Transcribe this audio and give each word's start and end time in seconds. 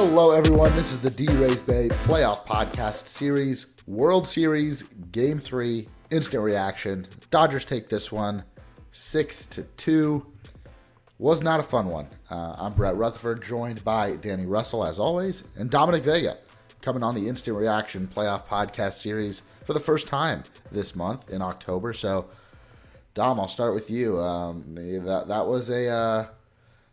Hello, 0.00 0.30
everyone. 0.30 0.72
This 0.76 0.92
is 0.92 1.00
the 1.00 1.10
D 1.10 1.26
Rays 1.26 1.60
Bay 1.60 1.88
Playoff 2.04 2.46
Podcast 2.46 3.08
Series, 3.08 3.66
World 3.88 4.28
Series, 4.28 4.84
Game 5.10 5.40
Three, 5.40 5.88
instant 6.12 6.44
reaction. 6.44 7.08
Dodgers 7.32 7.64
take 7.64 7.88
this 7.88 8.12
one, 8.12 8.44
six 8.92 9.44
to 9.46 9.64
two. 9.64 10.24
Was 11.18 11.42
not 11.42 11.58
a 11.58 11.64
fun 11.64 11.88
one. 11.88 12.06
Uh, 12.30 12.54
I'm 12.56 12.74
Brett 12.74 12.94
Rutherford, 12.94 13.42
joined 13.42 13.84
by 13.84 14.14
Danny 14.14 14.46
Russell 14.46 14.84
as 14.84 15.00
always, 15.00 15.42
and 15.56 15.68
Dominic 15.68 16.04
Vega, 16.04 16.38
coming 16.80 17.02
on 17.02 17.16
the 17.16 17.28
instant 17.28 17.56
reaction 17.56 18.06
Playoff 18.06 18.46
Podcast 18.46 19.00
Series 19.02 19.42
for 19.66 19.72
the 19.72 19.80
first 19.80 20.06
time 20.06 20.44
this 20.70 20.94
month 20.94 21.28
in 21.28 21.42
October. 21.42 21.92
So, 21.92 22.28
Dom, 23.14 23.40
I'll 23.40 23.48
start 23.48 23.74
with 23.74 23.90
you. 23.90 24.16
Um, 24.20 24.62
that 24.76 25.24
that 25.26 25.48
was 25.48 25.70
a, 25.70 25.88
uh, 25.88 26.26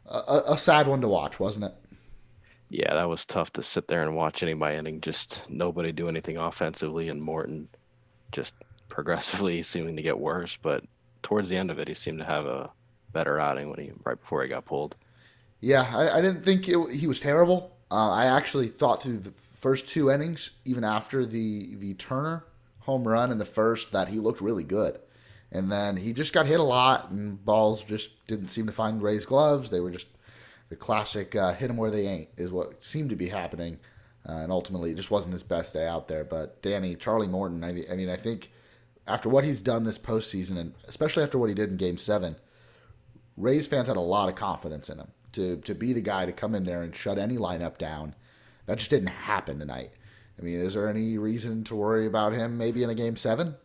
a 0.07 0.41
a 0.53 0.57
sad 0.57 0.87
one 0.87 1.01
to 1.01 1.07
watch, 1.07 1.39
wasn't 1.39 1.65
it? 1.65 1.73
Yeah, 2.69 2.93
that 2.93 3.09
was 3.09 3.25
tough 3.25 3.53
to 3.53 3.63
sit 3.63 3.87
there 3.87 4.01
and 4.01 4.15
watch 4.15 4.41
inning 4.41 4.59
by 4.59 4.75
inning. 4.75 5.01
Just 5.01 5.43
nobody 5.49 5.91
do 5.91 6.09
anything 6.09 6.39
offensively, 6.39 7.09
and 7.09 7.21
Morton 7.21 7.69
just 8.31 8.53
progressively 8.89 9.61
seeming 9.63 9.95
to 9.95 10.01
get 10.01 10.19
worse. 10.19 10.57
But 10.57 10.83
towards 11.21 11.49
the 11.49 11.57
end 11.57 11.71
of 11.71 11.79
it, 11.79 11.87
he 11.87 11.93
seemed 11.93 12.19
to 12.19 12.25
have 12.25 12.45
a 12.45 12.71
better 13.11 13.39
outing 13.39 13.69
when 13.69 13.79
he 13.79 13.91
right 14.03 14.19
before 14.19 14.41
he 14.41 14.49
got 14.49 14.65
pulled. 14.65 14.95
Yeah, 15.61 15.89
I, 15.95 16.17
I 16.17 16.21
didn't 16.21 16.43
think 16.43 16.67
it, 16.67 16.91
he 16.91 17.07
was 17.07 17.19
terrible. 17.19 17.75
Uh, 17.91 18.11
I 18.11 18.25
actually 18.25 18.67
thought 18.67 19.01
through 19.01 19.19
the 19.19 19.31
first 19.31 19.87
two 19.87 20.11
innings, 20.11 20.51
even 20.65 20.83
after 20.83 21.25
the 21.25 21.75
the 21.75 21.93
Turner 21.93 22.45
home 22.79 23.07
run 23.07 23.31
in 23.31 23.37
the 23.37 23.45
first, 23.45 23.91
that 23.91 24.09
he 24.09 24.19
looked 24.19 24.41
really 24.41 24.63
good. 24.63 24.99
And 25.51 25.71
then 25.71 25.97
he 25.97 26.13
just 26.13 26.33
got 26.33 26.45
hit 26.45 26.59
a 26.59 26.63
lot, 26.63 27.09
and 27.11 27.43
balls 27.43 27.83
just 27.83 28.27
didn't 28.27 28.49
seem 28.49 28.65
to 28.65 28.71
find 28.71 29.01
Ray's 29.01 29.25
gloves. 29.25 29.69
They 29.69 29.79
were 29.79 29.91
just 29.91 30.07
the 30.69 30.75
classic 30.75 31.35
uh, 31.35 31.53
hit 31.53 31.67
them 31.67 31.77
where 31.77 31.91
they 31.91 32.07
ain't, 32.07 32.29
is 32.37 32.51
what 32.51 32.83
seemed 32.83 33.09
to 33.09 33.15
be 33.15 33.27
happening. 33.27 33.79
Uh, 34.27 34.37
and 34.37 34.51
ultimately, 34.51 34.91
it 34.91 34.95
just 34.95 35.11
wasn't 35.11 35.33
his 35.33 35.43
best 35.43 35.73
day 35.73 35.87
out 35.87 36.07
there. 36.07 36.23
But 36.23 36.61
Danny, 36.61 36.95
Charlie 36.95 37.27
Morton, 37.27 37.63
I, 37.63 37.83
I 37.91 37.95
mean, 37.95 38.09
I 38.09 38.15
think 38.15 38.51
after 39.07 39.29
what 39.29 39.43
he's 39.43 39.61
done 39.61 39.83
this 39.83 39.99
postseason, 39.99 40.57
and 40.57 40.73
especially 40.87 41.23
after 41.23 41.37
what 41.37 41.49
he 41.49 41.55
did 41.55 41.69
in 41.69 41.77
game 41.77 41.97
seven, 41.97 42.35
Rays 43.37 43.67
fans 43.67 43.87
had 43.87 43.97
a 43.97 44.01
lot 44.01 44.29
of 44.29 44.35
confidence 44.35 44.89
in 44.89 44.97
him 44.97 45.11
to, 45.33 45.57
to 45.57 45.75
be 45.75 45.93
the 45.93 46.01
guy 46.01 46.25
to 46.25 46.31
come 46.31 46.55
in 46.55 46.63
there 46.63 46.81
and 46.81 46.95
shut 46.95 47.19
any 47.19 47.37
lineup 47.37 47.77
down. 47.77 48.15
That 48.65 48.79
just 48.79 48.89
didn't 48.89 49.09
happen 49.09 49.59
tonight. 49.59 49.91
I 50.39 50.41
mean, 50.41 50.59
is 50.59 50.73
there 50.73 50.89
any 50.89 51.17
reason 51.17 51.63
to 51.65 51.75
worry 51.75 52.07
about 52.07 52.33
him 52.33 52.57
maybe 52.57 52.83
in 52.83 52.89
a 52.89 52.95
game 52.95 53.15
seven? 53.15 53.55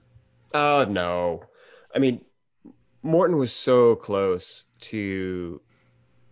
Uh, 0.53 0.85
no. 0.89 1.45
I 1.95 1.99
mean, 1.99 2.25
Morton 3.03 3.39
was 3.39 3.53
so 3.53 3.97
close 3.97 4.65
to 4.81 5.61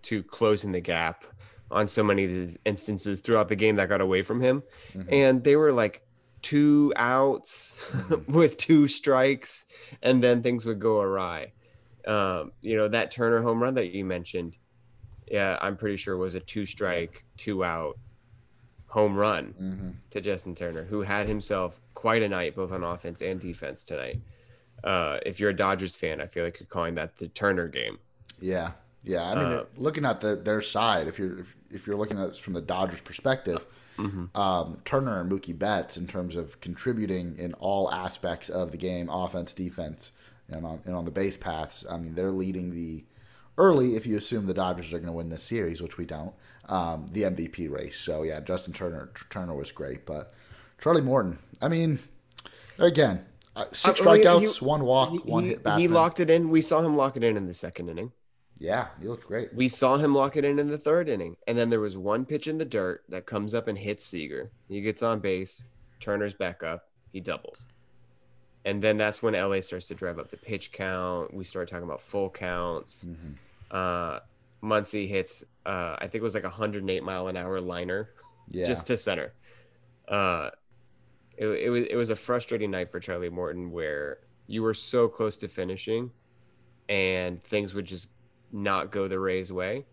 to 0.09 0.23
closing 0.23 0.73
the 0.73 0.81
gap 0.81 1.27
on 1.70 1.87
so 1.87 2.03
many 2.03 2.25
of 2.25 2.31
these 2.31 2.59
instances 2.64 3.20
throughout 3.20 3.47
the 3.48 3.56
game 3.56 3.77
that 3.77 3.91
got 3.91 4.01
away 4.01 4.23
from 4.23 4.41
him. 4.41 4.62
Mm-hmm. 4.95 5.12
And 5.12 5.45
they 5.45 5.55
were 5.55 5.70
like 5.70 6.03
two 6.41 6.95
outs 6.97 7.77
mm-hmm. 7.91 8.33
with 8.39 8.56
two 8.56 8.89
strikes, 8.89 9.67
and 10.03 10.23
then 10.23 10.42
things 10.42 10.64
would 10.64 10.81
go 10.81 11.01
awry. 11.01 11.53
Um, 12.06 12.53
you 12.62 12.77
know, 12.77 12.89
that 12.89 13.11
Turner 13.11 13.42
home 13.42 13.62
run 13.62 13.75
that 13.75 13.91
you 13.91 14.03
mentioned, 14.03 14.56
yeah, 15.31 15.59
I'm 15.61 15.77
pretty 15.77 15.97
sure 15.97 16.17
was 16.17 16.34
a 16.34 16.41
two 16.41 16.64
strike, 16.64 17.27
two 17.36 17.62
out 17.62 17.98
home 18.86 19.14
run 19.14 19.55
mm-hmm. 19.61 19.91
to 20.09 20.20
Justin 20.23 20.55
Turner, 20.55 20.84
who 20.84 21.03
had 21.03 21.29
himself 21.29 21.83
quite 21.92 22.23
a 22.23 22.29
night 22.29 22.56
both 22.56 22.73
on 22.73 22.83
offense 22.83 23.20
and 23.20 23.39
defense 23.39 23.84
tonight. 23.84 24.23
Uh, 24.85 25.18
if 25.27 25.39
you're 25.39 25.51
a 25.51 25.57
Dodgers 25.57 25.97
fan, 25.97 26.18
I 26.23 26.27
feel 26.27 26.45
like 26.45 26.58
you're 26.61 26.67
calling 26.68 26.95
that 26.95 27.18
the 27.18 27.29
Turner 27.29 27.68
game. 27.68 27.98
Yeah, 28.39 28.73
yeah. 29.08 29.30
I 29.30 29.35
mean, 29.35 29.46
uh, 29.46 29.64
looking 29.77 30.05
at 30.05 30.20
the, 30.20 30.36
their 30.36 30.61
side, 30.61 31.08
if 31.08 31.19
you're 31.19 31.39
if, 31.39 31.57
if 31.73 31.86
you're 31.86 31.96
looking 31.96 32.20
at 32.20 32.29
this 32.29 32.39
from 32.39 32.52
the 32.52 32.61
Dodgers' 32.61 33.01
perspective, 33.01 33.64
mm-hmm. 33.96 34.39
um, 34.39 34.80
Turner 34.85 35.20
and 35.20 35.33
Mookie 35.33 35.58
Betts, 35.58 35.96
in 35.96 36.07
terms 36.07 36.36
of 36.36 36.61
contributing 36.61 37.36
in 37.39 37.55
all 37.55 37.91
aspects 37.91 38.51
of 38.51 38.70
the 38.70 38.77
game, 38.77 39.08
offense, 39.08 39.55
defense, 39.55 40.13
and 40.51 40.67
on 40.67 40.80
and 40.85 40.95
on 40.95 41.07
the 41.07 41.11
base 41.11 41.39
paths, 41.39 41.86
I 41.91 41.97
mean, 41.97 42.14
they're 42.14 42.30
leading 42.30 42.74
the 42.74 43.05
early. 43.57 43.97
If 43.97 44.07
you 44.07 44.18
assume 44.18 44.47
the 44.47 44.55
Dodgers 44.55 44.92
are 44.92 44.98
going 44.98 45.07
to 45.07 45.13
win 45.13 45.30
this 45.30 45.42
series, 45.42 45.80
which 45.80 45.97
we 45.97 46.05
don't, 46.05 46.35
um, 46.68 47.07
the 47.13 47.23
MVP 47.23 47.70
race. 47.70 47.98
So 47.98 48.24
yeah, 48.24 48.41
Justin 48.41 48.74
Turner 48.74 49.11
Turner 49.30 49.55
was 49.55 49.73
great, 49.73 50.05
but 50.05 50.35
Charlie 50.83 51.01
Morton. 51.01 51.39
I 51.63 51.68
mean, 51.68 51.98
again, 52.79 53.24
uh, 53.57 53.64
six 53.73 54.02
uh, 54.02 54.05
strikeouts, 54.05 54.58
he, 54.58 54.64
one 54.64 54.85
walk, 54.85 55.11
he, 55.11 55.18
one 55.18 55.45
hit. 55.45 55.67
He 55.79 55.89
locked 55.89 56.20
it 56.20 56.29
in. 56.29 56.51
We 56.51 56.61
saw 56.61 56.80
him 56.80 56.95
lock 56.95 57.17
it 57.17 57.24
in 57.24 57.39
in 57.39 57.47
the 57.47 57.55
second 57.55 57.89
inning. 57.89 58.13
Yeah, 58.61 58.89
he 59.01 59.07
looked 59.07 59.27
great. 59.27 59.55
We 59.55 59.69
saw 59.69 59.96
him 59.96 60.14
lock 60.14 60.36
it 60.36 60.45
in 60.45 60.58
in 60.58 60.69
the 60.69 60.79
third 60.79 61.08
inning, 61.08 61.36
and 61.46 61.57
then 61.57 61.70
there 61.70 61.80
was 61.80 61.96
one 61.96 62.24
pitch 62.24 62.48
in 62.48 62.58
the 62.58 62.64
dirt 62.64 63.05
that 63.08 63.27
comes 63.27 63.55
up 63.55 63.69
and 63.69 63.79
hits 63.79 64.05
Seager. 64.05 64.51
He 64.69 64.80
gets 64.80 65.02
on 65.02 65.20
base. 65.20 65.63
Turner's 66.01 66.35
back 66.35 66.63
up. 66.63 66.89
He 67.13 67.20
doubles, 67.20 67.67
and 68.64 68.83
then 68.83 68.97
that's 68.97 69.23
when 69.23 69.35
LA 69.35 69.61
starts 69.61 69.86
to 69.89 69.95
drive 69.95 70.18
up 70.18 70.30
the 70.30 70.36
pitch 70.36 70.73
count. 70.73 71.33
We 71.33 71.45
start 71.45 71.68
talking 71.68 71.85
about 71.85 72.01
full 72.01 72.30
counts. 72.30 73.05
Mm-hmm. 73.05 73.33
Uh, 73.70 74.20
Muncy 74.63 75.08
hits. 75.08 75.45
Uh, 75.64 75.97
I 75.98 76.02
think 76.02 76.17
it 76.17 76.23
was 76.23 76.35
like 76.35 76.45
a 76.45 76.48
108 76.48 77.02
mile 77.02 77.29
an 77.29 77.36
hour 77.36 77.61
liner, 77.61 78.11
yeah. 78.51 78.67
just 78.67 78.86
to 78.89 78.97
center. 78.97 79.33
Uh, 80.08 80.51
it, 81.36 81.47
it 81.47 81.70
was 81.70 81.85
it 81.85 81.97
was 81.97 82.11
a 82.11 82.17
frustrating 82.17 82.70
night 82.70 82.91
for 82.91 82.98
Charlie 82.98 83.30
Morton 83.30 83.70
where 83.70 84.18
you 84.48 84.63
were 84.63 84.74
so 84.74 85.07
close 85.07 85.36
to 85.36 85.48
finishing, 85.48 86.11
and 86.89 87.42
things 87.45 87.74
would 87.74 87.85
just 87.85 88.08
not 88.53 88.91
go 88.91 89.09
the 89.09 89.19
Rays 89.19 89.53
way. 89.53 89.85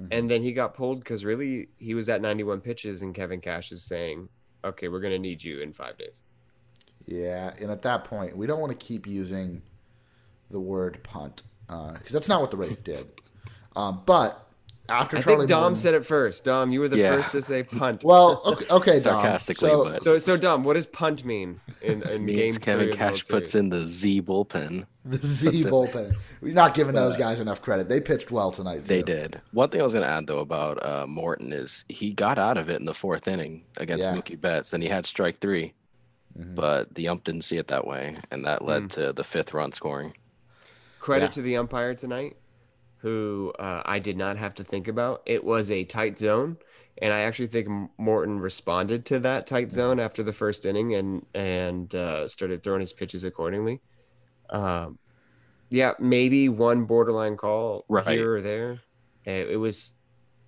Mm-hmm. 0.00 0.12
And 0.12 0.30
then 0.30 0.42
he 0.42 0.52
got 0.52 0.74
pulled 0.74 1.00
because 1.00 1.24
really 1.24 1.68
he 1.78 1.94
was 1.94 2.08
at 2.08 2.22
91 2.22 2.60
pitches, 2.60 3.02
and 3.02 3.14
Kevin 3.14 3.40
Cash 3.40 3.72
is 3.72 3.82
saying, 3.82 4.28
okay, 4.64 4.88
we're 4.88 5.00
going 5.00 5.12
to 5.12 5.18
need 5.18 5.42
you 5.42 5.60
in 5.60 5.72
five 5.72 5.98
days. 5.98 6.22
Yeah. 7.06 7.52
And 7.60 7.70
at 7.70 7.82
that 7.82 8.04
point, 8.04 8.36
we 8.36 8.46
don't 8.46 8.60
want 8.60 8.78
to 8.78 8.86
keep 8.86 9.06
using 9.06 9.62
the 10.50 10.60
word 10.60 11.02
punt 11.02 11.42
because 11.66 11.94
uh, 11.94 12.12
that's 12.12 12.28
not 12.28 12.40
what 12.40 12.50
the 12.50 12.56
Rays 12.56 12.78
did. 12.78 13.06
Um, 13.76 14.02
but 14.04 14.49
after 14.90 15.18
I 15.18 15.20
Charlie 15.20 15.38
think 15.40 15.50
Dom 15.50 15.60
Morton, 15.62 15.76
said 15.76 15.94
it 15.94 16.04
first. 16.04 16.44
Dom, 16.44 16.72
you 16.72 16.80
were 16.80 16.88
the 16.88 16.98
yeah. 16.98 17.10
first 17.10 17.32
to 17.32 17.42
say 17.42 17.62
punt. 17.78 18.04
Well, 18.04 18.42
okay, 18.44 18.66
okay 18.70 18.98
sarcastically, 18.98 19.70
so, 19.70 19.84
but 19.84 20.02
so, 20.02 20.18
so 20.18 20.36
Dom, 20.36 20.64
what 20.64 20.74
does 20.74 20.86
punt 20.86 21.24
mean 21.24 21.58
in, 21.80 22.02
in 22.08 22.24
means 22.24 22.58
Kevin 22.58 22.92
Cash 22.92 23.26
puts 23.28 23.54
in 23.54 23.68
the 23.68 23.84
Z 23.84 24.22
bullpen. 24.22 24.86
The 25.04 25.18
Z 25.24 25.64
bullpen. 25.64 26.16
We're 26.40 26.52
not 26.54 26.74
giving 26.74 26.94
those 26.94 27.16
guys 27.16 27.40
enough 27.40 27.62
credit. 27.62 27.88
They 27.88 28.00
pitched 28.00 28.30
well 28.30 28.50
tonight. 28.50 28.78
Too. 28.78 28.94
They 28.94 29.02
did. 29.02 29.40
One 29.52 29.70
thing 29.70 29.80
I 29.80 29.84
was 29.84 29.94
going 29.94 30.04
to 30.04 30.10
add 30.10 30.26
though 30.26 30.40
about 30.40 30.84
uh, 30.84 31.06
Morton 31.06 31.52
is 31.52 31.84
he 31.88 32.12
got 32.12 32.38
out 32.38 32.58
of 32.58 32.68
it 32.68 32.80
in 32.80 32.86
the 32.86 32.94
fourth 32.94 33.26
inning 33.28 33.64
against 33.78 34.04
yeah. 34.04 34.14
Mookie 34.14 34.40
Betts, 34.40 34.72
and 34.72 34.82
he 34.82 34.88
had 34.88 35.06
strike 35.06 35.38
3 35.38 35.72
mm-hmm. 36.38 36.54
but 36.54 36.94
the 36.94 37.08
ump 37.08 37.24
didn't 37.24 37.42
see 37.42 37.56
it 37.56 37.68
that 37.68 37.86
way, 37.86 38.16
and 38.30 38.44
that 38.44 38.64
led 38.64 38.84
mm. 38.84 38.88
to 38.90 39.12
the 39.12 39.24
fifth 39.24 39.54
run 39.54 39.72
scoring. 39.72 40.14
Credit 40.98 41.26
yeah. 41.26 41.32
to 41.32 41.42
the 41.42 41.56
umpire 41.56 41.94
tonight 41.94 42.36
who 43.00 43.52
uh, 43.58 43.82
I 43.84 43.98
did 43.98 44.16
not 44.16 44.36
have 44.36 44.54
to 44.56 44.64
think 44.64 44.88
about. 44.88 45.22
It 45.26 45.42
was 45.42 45.70
a 45.70 45.84
tight 45.84 46.18
zone, 46.18 46.56
and 46.98 47.12
I 47.12 47.20
actually 47.20 47.48
think 47.48 47.68
Morton 47.98 48.38
responded 48.38 49.04
to 49.06 49.18
that 49.20 49.46
tight 49.46 49.72
zone 49.72 49.98
after 49.98 50.22
the 50.22 50.32
first 50.32 50.66
inning 50.66 50.94
and 50.94 51.24
and 51.34 51.94
uh, 51.94 52.28
started 52.28 52.62
throwing 52.62 52.80
his 52.80 52.92
pitches 52.92 53.24
accordingly. 53.24 53.80
Um, 54.50 54.98
yeah, 55.70 55.92
maybe 55.98 56.48
one 56.48 56.84
borderline 56.84 57.36
call 57.36 57.84
right. 57.88 58.18
here 58.18 58.36
or 58.36 58.40
there. 58.42 58.80
It, 59.24 59.50
it 59.50 59.56
was. 59.56 59.94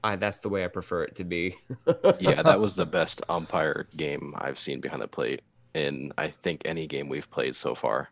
I, 0.05 0.17
that's 0.17 0.41
the 0.41 0.49
way 0.49 0.65
I 0.65 0.69
prefer 0.69 1.05
it 1.05 1.15
to 1.17 1.25
be. 1.25 1.57
yeah, 2.19 2.43
that 2.43 2.59
was 2.59 2.75
the 2.75 2.87
best 2.87 3.23
umpire 3.29 3.87
game 3.97 4.35
I've 4.37 4.59
seen 4.59 4.81
behind 4.81 5.01
the 5.01 5.07
plate 5.07 5.43
in 5.75 6.13
I 6.19 6.29
think 6.29 6.63
any 6.65 6.87
game 6.87 7.09
we've 7.09 7.31
played 7.31 7.57
so 7.57 7.75
far. 7.75 8.11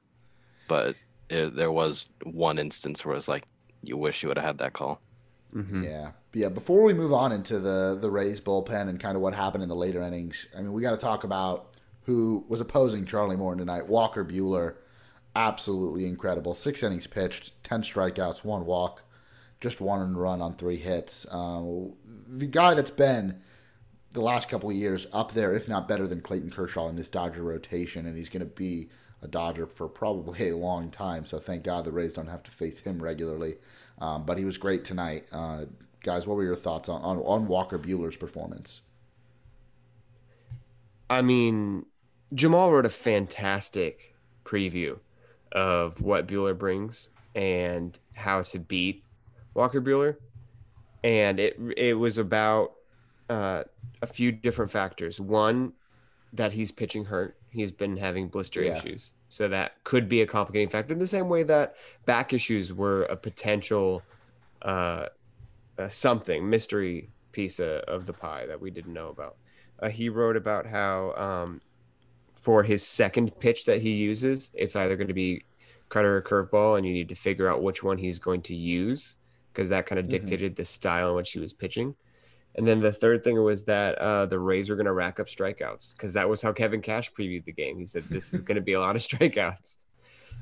But 0.69 0.97
it, 1.29 1.57
there 1.57 1.73
was 1.73 2.07
one 2.25 2.59
instance 2.59 3.05
where 3.05 3.15
it 3.15 3.17
was 3.17 3.29
like, 3.29 3.45
you 3.83 3.97
wish 3.97 4.23
you 4.23 4.29
would 4.29 4.39
have 4.39 4.47
had 4.47 4.59
that 4.59 4.73
call. 4.73 5.01
Mm-hmm. 5.55 5.85
Yeah, 5.85 6.13
yeah. 6.33 6.49
Before 6.49 6.83
we 6.83 6.95
move 6.95 7.13
on 7.13 7.33
into 7.33 7.59
the 7.59 7.99
the 8.01 8.11
Rays 8.11 8.41
bullpen 8.41 8.89
and 8.89 9.01
kind 9.01 9.17
of 9.17 9.23
what 9.23 9.35
happened 9.35 9.63
in 9.63 9.69
the 9.69 9.77
later 9.77 10.03
innings, 10.03 10.47
I 10.57 10.61
mean, 10.61 10.73
we 10.73 10.83
got 10.83 10.93
to 10.93 10.97
talk 10.97 11.25
about 11.25 11.77
who 12.03 12.45
was 12.49 12.61
opposing 12.61 13.05
Charlie 13.05 13.37
Morton 13.37 13.59
tonight. 13.59 13.89
Walker 13.89 14.25
Buehler, 14.25 14.77
absolutely 15.35 16.07
incredible. 16.07 16.55
Six 16.55 16.83
innings 16.83 17.07
pitched, 17.07 17.63
ten 17.65 17.83
strikeouts, 17.83 18.45
one 18.45 18.65
walk, 18.65 19.03
just 19.61 19.81
one 19.81 20.17
run 20.17 20.41
on 20.41 20.55
three 20.55 20.77
hits. 20.77 21.27
Um, 21.31 21.95
the 22.05 22.47
guy 22.47 22.75
that's 22.75 22.91
been 22.91 23.41
the 24.13 24.23
last 24.23 24.49
couple 24.49 24.71
of 24.71 24.77
years 24.77 25.07
up 25.13 25.33
there, 25.33 25.53
if 25.53 25.69
not 25.69 25.87
better 25.89 26.07
than 26.07 26.21
Clayton 26.21 26.51
Kershaw 26.51 26.89
in 26.89 26.97
this 26.97 27.09
Dodger 27.09 27.43
rotation, 27.43 28.07
and 28.07 28.17
he's 28.17 28.29
going 28.29 28.41
to 28.41 28.47
be 28.47 28.89
a 29.23 29.29
Dodger 29.29 29.67
for 29.67 29.89
probably 29.89 30.49
a 30.49 30.57
long 30.57 30.91
time. 30.91 31.27
So 31.27 31.39
thank 31.39 31.63
God 31.65 31.85
the 31.85 31.93
Rays 31.93 32.15
don't 32.15 32.27
have 32.27 32.43
to 32.45 32.51
face 32.51 32.81
him 32.81 33.03
regularly. 33.03 33.57
Um, 33.99 34.25
but 34.25 34.39
he 34.39 34.45
was 34.45 34.57
great 34.57 34.85
tonight. 34.85 35.29
Uh, 35.33 35.67
guys, 36.03 36.27
what 36.27 36.37
were 36.37 36.45
your 36.45 36.57
thoughts 36.57 36.89
on, 36.89 37.03
on, 37.03 37.19
on 37.19 37.47
Walker 37.47 37.79
Buehler's 37.79 38.17
performance? 38.17 38.81
I 41.09 41.23
mean, 41.23 41.87
Jamal 42.35 42.73
wrote 42.73 42.87
a 42.87 42.91
fantastic 42.91 44.15
preview 44.45 44.99
of 45.53 46.01
what 46.01 46.29
Buehler 46.29 46.57
brings 46.57 47.11
and 47.35 47.99
how 48.15 48.43
to 48.43 48.59
beat 48.59 49.05
Walker 49.55 49.81
Buehler. 49.81 50.17
And 51.03 51.41
it 51.41 51.59
it 51.77 51.95
was 51.95 52.19
about 52.19 52.73
uh, 53.29 53.65
a 54.03 54.07
few 54.07 54.33
different 54.33 54.71
factors. 54.71 55.19
One, 55.19 55.73
that 56.33 56.53
he's 56.53 56.71
pitching 56.71 57.07
hurt. 57.07 57.37
He's 57.51 57.73
been 57.73 57.97
having 57.97 58.29
blister 58.29 58.63
Yeah. 58.63 58.75
issues. 58.77 59.13
So 59.29 59.49
that 59.49 59.83
could 59.85 60.09
be 60.09 60.23
a 60.23 60.27
complicating 60.27 60.69
factor 60.69 60.93
in 60.93 60.99
the 60.99 61.07
same 61.07 61.29
way 61.29 61.43
that 61.45 61.75
back 62.07 62.33
issues 62.33 62.73
were 62.73 63.05
a 63.05 63.17
potential 63.17 64.03
uh, 64.63 65.07
uh, 65.79 65.89
something, 65.89 66.49
mystery 66.49 67.11
piece 67.33 67.59
of, 67.59 67.81
of 67.83 68.07
the 68.07 68.13
pie 68.13 68.45
that 68.47 68.61
we 68.61 68.71
didn't 68.71 68.93
know 68.93 69.09
about. 69.09 69.37
Uh, 69.79 69.89
he 69.89 70.09
wrote 70.11 70.37
about 70.37 70.67
how 70.67 71.15
um, 71.15 71.61
for 72.35 72.63
his 72.63 72.87
second 72.87 73.33
pitch 73.41 73.65
that 73.65 73.81
he 73.81 73.93
uses, 73.93 74.51
it's 74.55 74.77
either 74.77 74.97
going 74.97 75.09
to 75.09 75.15
be 75.15 75.43
cutter 75.89 76.19
or 76.19 76.23
curveball, 76.23 76.77
and 76.77 76.87
you 76.87 76.93
need 76.93 77.09
to 77.09 77.15
figure 77.15 77.49
out 77.49 77.63
which 77.63 77.83
one 77.83 77.97
he's 77.97 78.19
going 78.19 78.43
to 78.43 78.55
use 78.55 79.17
because 79.53 79.69
that 79.71 79.87
kind 79.87 79.99
of 79.99 80.05
Mhm. 80.07 80.11
dictated 80.11 80.57
the 80.57 80.65
style 80.65 81.11
in 81.11 81.17
which 81.17 81.33
he 81.33 81.39
was 81.39 81.53
pitching. 81.55 81.95
And 82.57 82.67
then 82.67 82.81
the 82.81 82.93
third 82.93 83.23
thing 83.23 83.41
was 83.43 83.65
that 83.65 83.97
uh, 83.99 84.27
the 84.27 84.39
Rays 84.39 84.69
were 84.69 84.77
going 84.77 84.87
to 84.87 84.93
rack 84.93 85.21
up 85.21 85.29
strikeouts 85.29 85.95
because 85.95 86.13
that 86.15 86.29
was 86.29 86.43
how 86.43 86.53
Kevin 86.53 86.81
Cash 86.81 87.13
previewed 87.13 87.45
the 87.45 87.53
game. 87.53 87.79
He 87.79 87.85
said 87.85 88.05
this 88.05 88.35
is 88.35 88.41
going 88.41 88.57
to 88.57 88.61
be 88.61 88.73
a 88.73 88.81
lot 88.81 88.97
of 88.97 89.03
strikeouts, 89.09 89.85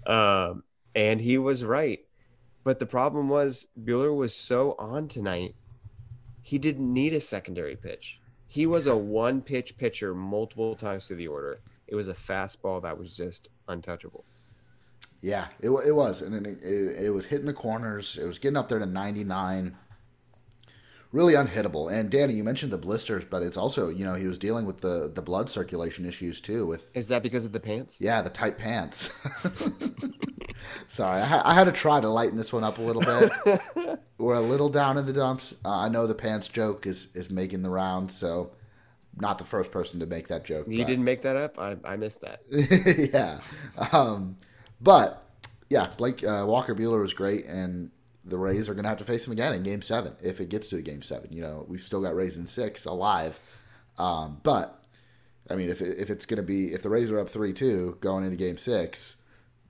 um, 0.06 0.62
and 0.94 1.20
he 1.20 1.38
was 1.38 1.64
right. 1.64 2.00
But 2.64 2.78
the 2.78 2.86
problem 2.86 3.28
was 3.28 3.66
Buehler 3.82 4.14
was 4.14 4.34
so 4.34 4.74
on 4.78 5.08
tonight, 5.08 5.54
he 6.42 6.58
didn't 6.58 6.92
need 6.92 7.12
a 7.12 7.20
secondary 7.20 7.76
pitch. 7.76 8.20
He 8.46 8.66
was 8.66 8.86
a 8.86 8.96
one 8.96 9.42
pitch 9.42 9.76
pitcher 9.76 10.14
multiple 10.14 10.74
times 10.74 11.06
through 11.06 11.16
the 11.16 11.28
order. 11.28 11.60
It 11.86 11.94
was 11.94 12.08
a 12.08 12.14
fastball 12.14 12.82
that 12.82 12.98
was 12.98 13.14
just 13.16 13.48
untouchable. 13.68 14.24
Yeah, 15.20 15.48
it, 15.60 15.70
it 15.70 15.92
was, 15.92 16.22
and 16.22 16.46
it, 16.46 16.62
it, 16.62 17.06
it 17.06 17.10
was 17.10 17.26
hitting 17.26 17.46
the 17.46 17.52
corners. 17.52 18.18
It 18.20 18.26
was 18.26 18.38
getting 18.38 18.56
up 18.56 18.68
there 18.68 18.78
to 18.78 18.86
99. 18.86 19.76
Really 21.10 21.32
unhittable. 21.34 21.90
And 21.90 22.10
Danny, 22.10 22.34
you 22.34 22.44
mentioned 22.44 22.70
the 22.70 22.76
blisters, 22.78 23.24
but 23.24 23.42
it's 23.42 23.56
also 23.56 23.88
you 23.88 24.04
know 24.04 24.14
he 24.14 24.26
was 24.26 24.36
dealing 24.38 24.66
with 24.66 24.78
the 24.82 25.10
the 25.14 25.22
blood 25.22 25.48
circulation 25.48 26.04
issues 26.04 26.40
too. 26.40 26.66
With 26.66 26.94
Is 26.94 27.08
that 27.08 27.22
because 27.22 27.44
of 27.46 27.52
the 27.52 27.60
pants? 27.60 28.00
yeah, 28.00 28.20
the 28.20 28.28
tight 28.30 28.58
pants. 28.58 29.10
Sorry, 30.88 31.20
I, 31.20 31.24
ha- 31.24 31.42
I 31.44 31.54
had 31.54 31.64
to 31.64 31.72
try 31.72 32.00
to 32.00 32.08
lighten 32.08 32.36
this 32.36 32.52
one 32.52 32.64
up 32.64 32.78
a 32.78 32.82
little 32.82 33.02
bit. 33.02 34.00
We're 34.18 34.34
a 34.34 34.40
little 34.40 34.68
down 34.68 34.98
in 34.98 35.06
the 35.06 35.12
dumps. 35.12 35.54
Uh, 35.64 35.78
I 35.78 35.88
know 35.88 36.06
the 36.06 36.14
pants 36.14 36.48
joke 36.48 36.86
is 36.86 37.08
is 37.14 37.30
making 37.30 37.62
the 37.62 37.70
rounds, 37.70 38.14
so 38.14 38.52
not 39.16 39.38
the 39.38 39.44
first 39.44 39.70
person 39.70 40.00
to 40.00 40.06
make 40.06 40.28
that 40.28 40.44
joke. 40.44 40.66
You 40.68 40.78
but- 40.82 40.88
didn't 40.88 41.04
make 41.04 41.22
that 41.22 41.36
up. 41.36 41.58
I, 41.58 41.76
I 41.84 41.96
missed 41.96 42.20
that. 42.22 42.42
yeah. 43.12 43.40
Um, 43.92 44.36
but 44.80 45.24
yeah, 45.70 45.88
Blake 45.96 46.22
uh, 46.24 46.44
Walker 46.46 46.74
Buehler 46.74 47.00
was 47.00 47.14
great, 47.14 47.46
and 47.46 47.90
the 48.28 48.38
Rays 48.38 48.68
are 48.68 48.74
going 48.74 48.84
to 48.84 48.88
have 48.88 48.98
to 48.98 49.04
face 49.04 49.26
him 49.26 49.32
again 49.32 49.54
in 49.54 49.62
Game 49.62 49.82
Seven 49.82 50.14
if 50.22 50.40
it 50.40 50.48
gets 50.48 50.66
to 50.68 50.76
a 50.76 50.82
Game 50.82 51.02
Seven. 51.02 51.32
You 51.32 51.42
know, 51.42 51.64
we've 51.68 51.80
still 51.80 52.00
got 52.00 52.14
Rays 52.14 52.38
in 52.38 52.46
six 52.46 52.84
alive, 52.84 53.38
um, 53.98 54.40
but 54.42 54.84
I 55.50 55.54
mean, 55.54 55.70
if 55.70 55.82
it, 55.82 55.98
if 55.98 56.10
it's 56.10 56.26
going 56.26 56.38
to 56.38 56.42
be 56.42 56.72
if 56.72 56.82
the 56.82 56.90
Rays 56.90 57.10
are 57.10 57.18
up 57.18 57.28
three 57.28 57.52
two 57.52 57.96
going 58.00 58.24
into 58.24 58.36
Game 58.36 58.56
Six, 58.56 59.16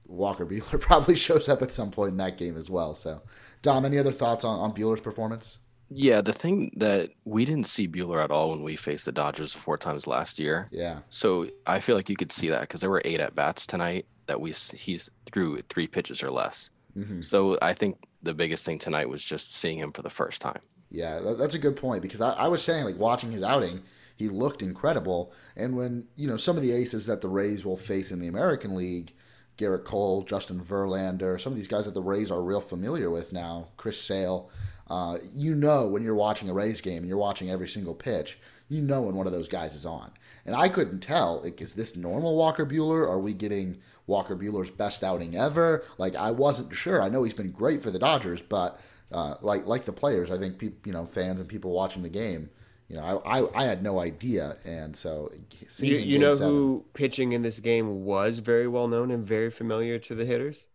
Walker 0.07 0.47
Buehler 0.47 0.81
probably 0.81 1.15
shows 1.17 1.49
up 1.49 1.63
at 1.63 1.73
some 1.73 1.91
point 1.91 2.13
in 2.13 2.17
that 2.19 2.39
game 2.39 2.57
as 2.57 2.69
well. 2.69 2.95
So, 2.95 3.23
Dom, 3.63 3.85
any 3.85 3.99
other 3.99 4.13
thoughts 4.13 4.45
on, 4.45 4.59
on 4.59 4.73
Buehler's 4.73 5.01
performance? 5.01 5.59
Yeah, 5.91 6.21
the 6.21 6.35
thing 6.35 6.71
that 6.77 7.11
we 7.25 7.47
didn't 7.47 7.67
see 7.67 7.89
Buehler 7.89 8.23
at 8.23 8.31
all 8.31 8.51
when 8.51 8.63
we 8.63 8.77
faced 8.77 9.07
the 9.07 9.13
Dodgers 9.13 9.55
four 9.55 9.79
times 9.79 10.07
last 10.07 10.39
year. 10.39 10.69
Yeah, 10.71 11.01
So 11.09 11.49
I 11.67 11.81
feel 11.81 11.97
like 11.97 12.11
you 12.11 12.17
could 12.17 12.33
see 12.33 12.51
that 12.51 12.63
because 12.63 12.81
there 12.81 12.91
were 12.91 13.01
eight 13.07 13.21
at 13.21 13.35
bats 13.35 13.67
tonight 13.67 14.07
that 14.27 14.41
we 14.41 14.53
he's 14.53 15.09
threw 15.33 15.61
three 15.63 15.87
pitches 15.87 16.23
or 16.23 16.31
less. 16.31 16.71
Hmm 16.95 17.21
So 17.21 17.59
I 17.61 17.75
think 17.75 17.99
the 18.23 18.35
biggest 18.35 18.65
thing 18.65 18.79
tonight 18.79 19.09
was 19.09 19.25
just 19.25 19.55
seeing 19.55 19.79
him 19.79 19.93
for 19.93 20.03
the 20.03 20.11
first 20.11 20.41
time. 20.41 20.61
Yeah, 20.91 21.21
that, 21.21 21.39
that's 21.39 21.55
a 21.55 21.59
good 21.59 21.77
point 21.77 22.03
because 22.03 22.21
I, 22.21 22.33
I 22.33 22.49
was 22.49 22.63
saying 22.63 22.85
like 22.85 22.99
watching 22.99 23.31
his 23.31 23.43
outing, 23.43 23.83
he 24.17 24.29
looked 24.29 24.63
incredible. 24.63 25.33
And 25.57 25.77
when 25.77 26.09
you 26.17 26.27
know 26.29 26.37
some 26.37 26.57
of 26.57 26.63
the 26.63 26.73
aces 26.73 27.07
that 27.07 27.21
the 27.21 27.29
Rays 27.29 27.65
will 27.65 27.77
face 27.77 28.11
in 28.11 28.21
the 28.21 28.29
American 28.29 28.75
League, 28.75 29.15
Gerrit 29.59 29.85
Cole, 29.85 30.23
Justin 30.23 30.61
Verlander, 30.61 31.41
some 31.41 31.53
of 31.53 31.57
these 31.57 31.69
guys 31.69 31.85
that 31.85 31.95
the 31.95 32.03
Rays 32.03 32.31
are 32.31 32.43
real 32.43 32.61
familiar 32.61 33.11
with 33.11 33.33
now, 33.33 33.69
Chris 33.77 34.01
Sale. 34.01 34.51
Uh, 34.89 35.19
you 35.35 35.55
know 35.55 35.87
when 35.87 36.03
you're 36.03 36.15
watching 36.15 36.49
a 36.49 36.55
Rays 36.55 36.81
game 36.81 36.99
and 36.99 37.09
you're 37.09 37.19
watching 37.19 37.51
every 37.51 37.69
single 37.69 37.95
pitch, 37.95 38.39
you 38.69 38.81
know 38.81 39.03
when 39.03 39.15
one 39.15 39.27
of 39.27 39.33
those 39.33 39.49
guys 39.49 39.75
is 39.75 39.85
on. 39.85 40.11
And 40.47 40.57
I 40.57 40.69
couldn't 40.71 41.01
tell, 41.01 41.43
like, 41.43 41.61
is 41.61 41.75
this 41.75 41.95
normal 41.95 42.37
Walker 42.37 42.65
Buehler? 42.65 43.07
Are 43.07 43.19
we 43.21 43.35
getting 43.35 43.79
Walker 44.09 44.35
Buehler's 44.35 44.71
best 44.73 45.05
outing 45.05 45.37
ever? 45.37 45.85
Like, 45.99 46.17
I 46.17 46.33
wasn't 46.33 46.75
sure. 46.75 47.01
I 47.01 47.09
know 47.09 47.23
he's 47.23 47.35
been 47.35 47.53
great 47.53 47.83
for 47.83 47.93
the 47.93 47.99
Dodgers, 48.01 48.43
but 48.43 48.81
uh, 49.13 49.35
like 49.41 49.67
like 49.67 49.85
the 49.85 49.93
players, 49.93 50.31
I 50.33 50.39
think 50.39 50.59
people, 50.59 50.81
you 50.85 50.93
know, 50.93 51.07
fans 51.07 51.39
and 51.39 51.49
people 51.49 51.71
watching 51.71 52.03
the 52.03 52.09
game, 52.09 52.51
you 52.89 52.97
know, 52.97 53.03
I 53.25 53.41
I, 53.41 53.63
I 53.63 53.65
had 53.65 53.83
no 53.83 54.01
idea, 54.01 54.57
and 54.65 54.95
so 54.97 55.31
You, 55.79 55.97
you 55.99 56.19
know 56.19 56.35
seven- 56.35 56.49
who 56.53 56.85
pitching 56.95 57.33
in 57.33 57.43
this 57.43 57.61
game 57.61 58.05
was 58.05 58.41
very 58.41 58.67
well 58.67 58.89
known 58.89 59.11
and 59.13 59.25
very 59.27 59.51
familiar 59.51 59.99
to 60.01 60.15
the 60.15 60.25
hitters? 60.25 60.67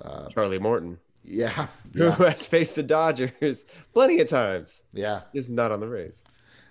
Uh, 0.00 0.28
Charlie 0.28 0.58
Morton, 0.58 0.98
yeah, 1.24 1.68
who 1.94 2.10
has 2.10 2.46
faced 2.46 2.74
the 2.74 2.82
Dodgers 2.82 3.64
plenty 3.94 4.20
of 4.20 4.28
times, 4.28 4.82
yeah, 4.92 5.22
just 5.34 5.48
not 5.50 5.72
on 5.72 5.80
the 5.80 5.88
Rays. 5.88 6.22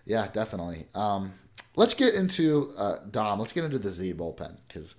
yeah, 0.06 0.28
definitely. 0.31 0.86
Um, 0.94 1.34
let's 1.75 1.94
get 1.96 2.13
into 2.13 2.72
uh, 2.78 3.00
Dom. 3.10 3.40
Let's 3.40 3.52
get 3.52 3.63
into 3.66 3.80
the 3.80 3.90
Z 3.90 4.13
bullpen 4.13 4.57
because 4.68 4.94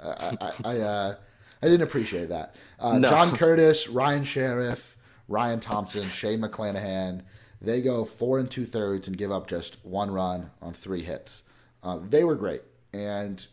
I 0.00 0.52
I 0.64 0.78
uh, 0.78 1.14
I 1.62 1.66
didn't 1.66 1.82
appreciate 1.82 2.28
that. 2.28 2.54
Uh, 2.78 2.98
No. 2.98 3.08
John 3.08 3.36
Curtis, 3.36 3.88
Ryan 3.88 4.24
Sherriff, 4.24 4.96
Ryan 5.28 5.60
Thompson, 5.60 6.04
Shane 6.04 6.40
McClanahan. 6.40 7.22
They 7.60 7.82
go 7.82 8.04
four 8.04 8.38
and 8.38 8.48
two 8.50 8.64
thirds 8.64 9.08
and 9.08 9.16
give 9.18 9.32
up 9.32 9.48
just 9.48 9.76
one 9.84 10.10
run 10.10 10.50
on 10.62 10.72
three 10.72 11.02
hits. 11.02 11.42
Uh, 11.82 11.98
they 12.08 12.22
were 12.24 12.36
great, 12.36 12.62
and 12.92 13.44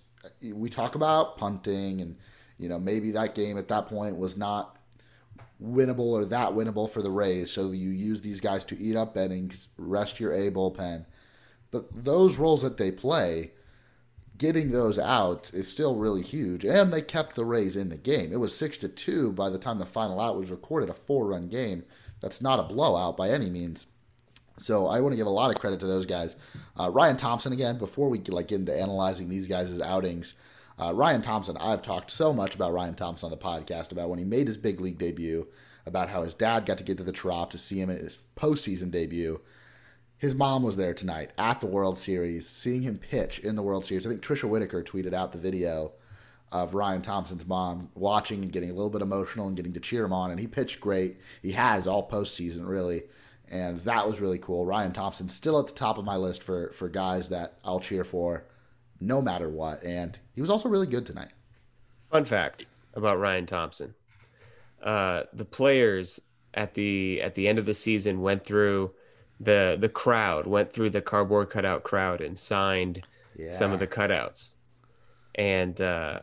we 0.53 0.69
talk 0.69 0.95
about 0.95 1.38
punting, 1.38 2.01
and 2.01 2.15
you 2.59 2.69
know 2.69 2.80
maybe 2.80 3.12
that 3.12 3.33
game 3.36 3.57
at 3.57 3.68
that 3.69 3.88
point 3.88 4.18
was 4.18 4.38
not 4.38 4.77
winnable 5.63 6.00
or 6.12 6.25
that 6.25 6.51
winnable 6.51 6.89
for 6.89 7.01
the 7.01 7.09
Rays. 7.09 7.50
So 7.51 7.71
you 7.71 7.89
use 7.89 8.21
these 8.21 8.39
guys 8.39 8.63
to 8.65 8.80
eat 8.80 8.95
up 8.95 9.18
innings, 9.18 9.69
rest 9.77 10.19
your 10.19 10.33
A 10.33 10.51
bullpen. 10.51 11.06
But 11.71 11.88
those 12.06 12.37
roles 12.37 12.61
that 12.61 12.78
they 12.78 12.92
play, 12.92 13.52
getting 14.37 14.71
those 14.71 14.99
out 14.99 15.51
is 15.54 15.71
still 15.71 15.95
really 15.95 16.21
huge. 16.21 16.65
And 16.65 16.92
they 16.92 17.01
kept 17.01 17.35
the 17.35 17.45
Rays 17.45 17.75
in 17.75 17.89
the 17.89 17.97
game. 17.97 18.31
It 18.31 18.39
was 18.39 18.56
six 18.56 18.77
to 18.80 18.89
two 18.89 19.31
by 19.31 19.49
the 19.49 19.57
time 19.57 19.80
the 19.80 19.85
final 19.85 20.19
out 20.19 20.37
was 20.37 20.51
recorded, 20.51 20.89
a 20.89 20.94
four 20.94 21.27
run 21.27 21.47
game. 21.47 21.83
That's 22.21 22.42
not 22.42 22.59
a 22.59 22.63
blowout 22.63 23.18
by 23.18 23.30
any 23.30 23.49
means. 23.49 23.87
So 24.57 24.87
I 24.87 25.01
want 25.01 25.13
to 25.13 25.18
give 25.18 25.27
a 25.27 25.31
lot 25.31 25.51
of 25.51 25.59
credit 25.59 25.80
to 25.81 25.87
those 25.87 26.06
guys. 26.06 26.35
Uh, 26.80 26.89
Ryan 26.89 27.18
Thompson 27.18 27.51
again. 27.51 27.77
Before 27.77 28.09
we 28.09 28.19
like 28.19 28.47
get 28.47 28.59
into 28.59 28.77
analyzing 28.77 29.27
these 29.27 29.47
guys' 29.47 29.81
outings, 29.81 30.33
uh, 30.80 30.94
Ryan 30.94 31.21
Thompson. 31.21 31.57
I've 31.57 31.81
talked 31.81 32.11
so 32.11 32.33
much 32.33 32.56
about 32.56 32.73
Ryan 32.73 32.95
Thompson 32.95 33.27
on 33.27 33.31
the 33.31 33.37
podcast 33.37 33.92
about 33.92 34.09
when 34.09 34.19
he 34.19 34.25
made 34.25 34.47
his 34.47 34.57
big 34.57 34.80
league 34.80 34.97
debut, 34.97 35.47
about 35.85 36.09
how 36.09 36.23
his 36.23 36.33
dad 36.33 36.65
got 36.65 36.77
to 36.77 36.83
get 36.83 36.97
to 36.97 37.04
the 37.04 37.11
Trop 37.11 37.51
to 37.51 37.57
see 37.57 37.80
him 37.80 37.89
at 37.89 37.99
his 37.99 38.18
postseason 38.37 38.92
debut. 38.92 39.42
His 40.18 40.36
mom 40.36 40.64
was 40.64 40.78
there 40.78 40.94
tonight 40.94 41.31
at 41.38 41.60
the 41.60 41.68
World 41.68 41.98
Series, 41.98 42.48
seeing 42.48 42.84
him 42.84 42.98
pitch 42.98 43.40
in 43.40 43.56
the 43.56 43.62
World 43.62 43.86
Series. 43.86 44.06
I 44.06 44.10
think 44.10 44.22
Tricia 44.22 44.50
Whitaker 44.50 44.81
tweeted 44.81 45.14
out 45.14 45.31
the 45.31 45.38
video 45.38 45.92
of 46.52 46.74
Ryan 46.74 47.02
Thompson's 47.02 47.45
mom 47.45 47.90
watching 47.95 48.42
and 48.42 48.52
getting 48.52 48.69
a 48.69 48.74
little 48.74 48.90
bit 48.90 49.02
emotional 49.02 49.48
and 49.48 49.57
getting 49.57 49.74
to 49.74 49.80
cheer 49.80 50.06
him 50.06 50.14
on. 50.14 50.31
And 50.31 50.40
he 50.40 50.48
pitched 50.48 50.80
great. 50.80 51.18
He 51.42 51.52
has 51.52 51.86
all 51.86 52.07
postseason, 52.07 52.68
really. 52.68 53.04
And 53.52 53.80
that 53.81 54.07
was 54.07 54.22
really 54.22 54.40
cool. 54.40 54.66
Ryan 54.66 54.94
Thompson 54.94 55.28
still 55.28 55.60
at 55.60 55.68
the 55.68 55.74
top 55.74 55.98
of 55.98 56.06
my 56.06 56.16
list 56.16 56.44
for, 56.44 56.72
for 56.72 56.88
guys 56.88 57.30
that 57.30 57.60
I'll 57.64 57.81
cheer 57.81 58.04
for 58.04 58.45
no 59.02 59.22
matter 59.22 59.50
what. 59.50 59.84
And 59.84 60.18
he 60.34 60.42
was 60.42 60.50
also 60.50 60.69
really 60.69 60.88
good 60.88 61.06
tonight. 61.06 61.31
Fun 62.10 62.26
fact 62.26 62.68
about 62.94 63.19
Ryan 63.19 63.45
Thompson: 63.45 63.94
uh, 64.81 65.24
the 65.34 65.45
players 65.45 66.22
at 66.54 66.74
the 66.74 67.22
at 67.22 67.36
the 67.36 67.48
end 67.48 67.60
of 67.60 67.66
the 67.66 67.74
season 67.74 68.22
went 68.22 68.45
through 68.45 68.92
the 69.39 69.77
the 69.80 69.89
crowd, 69.89 70.47
went 70.47 70.71
through 70.73 70.92
the 70.92 71.01
cardboard 71.01 71.49
cutout 71.49 71.83
crowd, 71.83 72.21
and 72.21 72.37
signed 72.39 73.01
Yeah. 73.37 73.49
some 73.49 73.71
of 73.71 73.80
the 73.80 73.87
cutouts. 73.87 74.56
And 75.35 75.80
uh, 75.81 76.19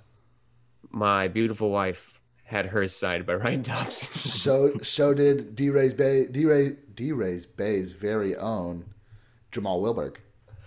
my 0.90 1.28
beautiful 1.28 1.70
wife 1.70 2.14
had 2.44 2.66
hers 2.66 2.94
signed 2.94 3.26
by 3.26 3.34
Ryan 3.42 3.62
Thompson. 3.62 4.08
so 4.18 4.70
so 4.82 5.14
did 5.14 5.54
D 5.54 5.70
Ray's 5.70 5.94
Bay 5.94 6.26
D 6.30 6.44
Ray 6.46 6.76
D 6.94 7.12
Ray's 7.12 7.46
Bay's 7.46 7.92
very 7.92 8.34
own 8.36 8.86
Jamal 9.50 9.80
Wilberg. 9.82 10.16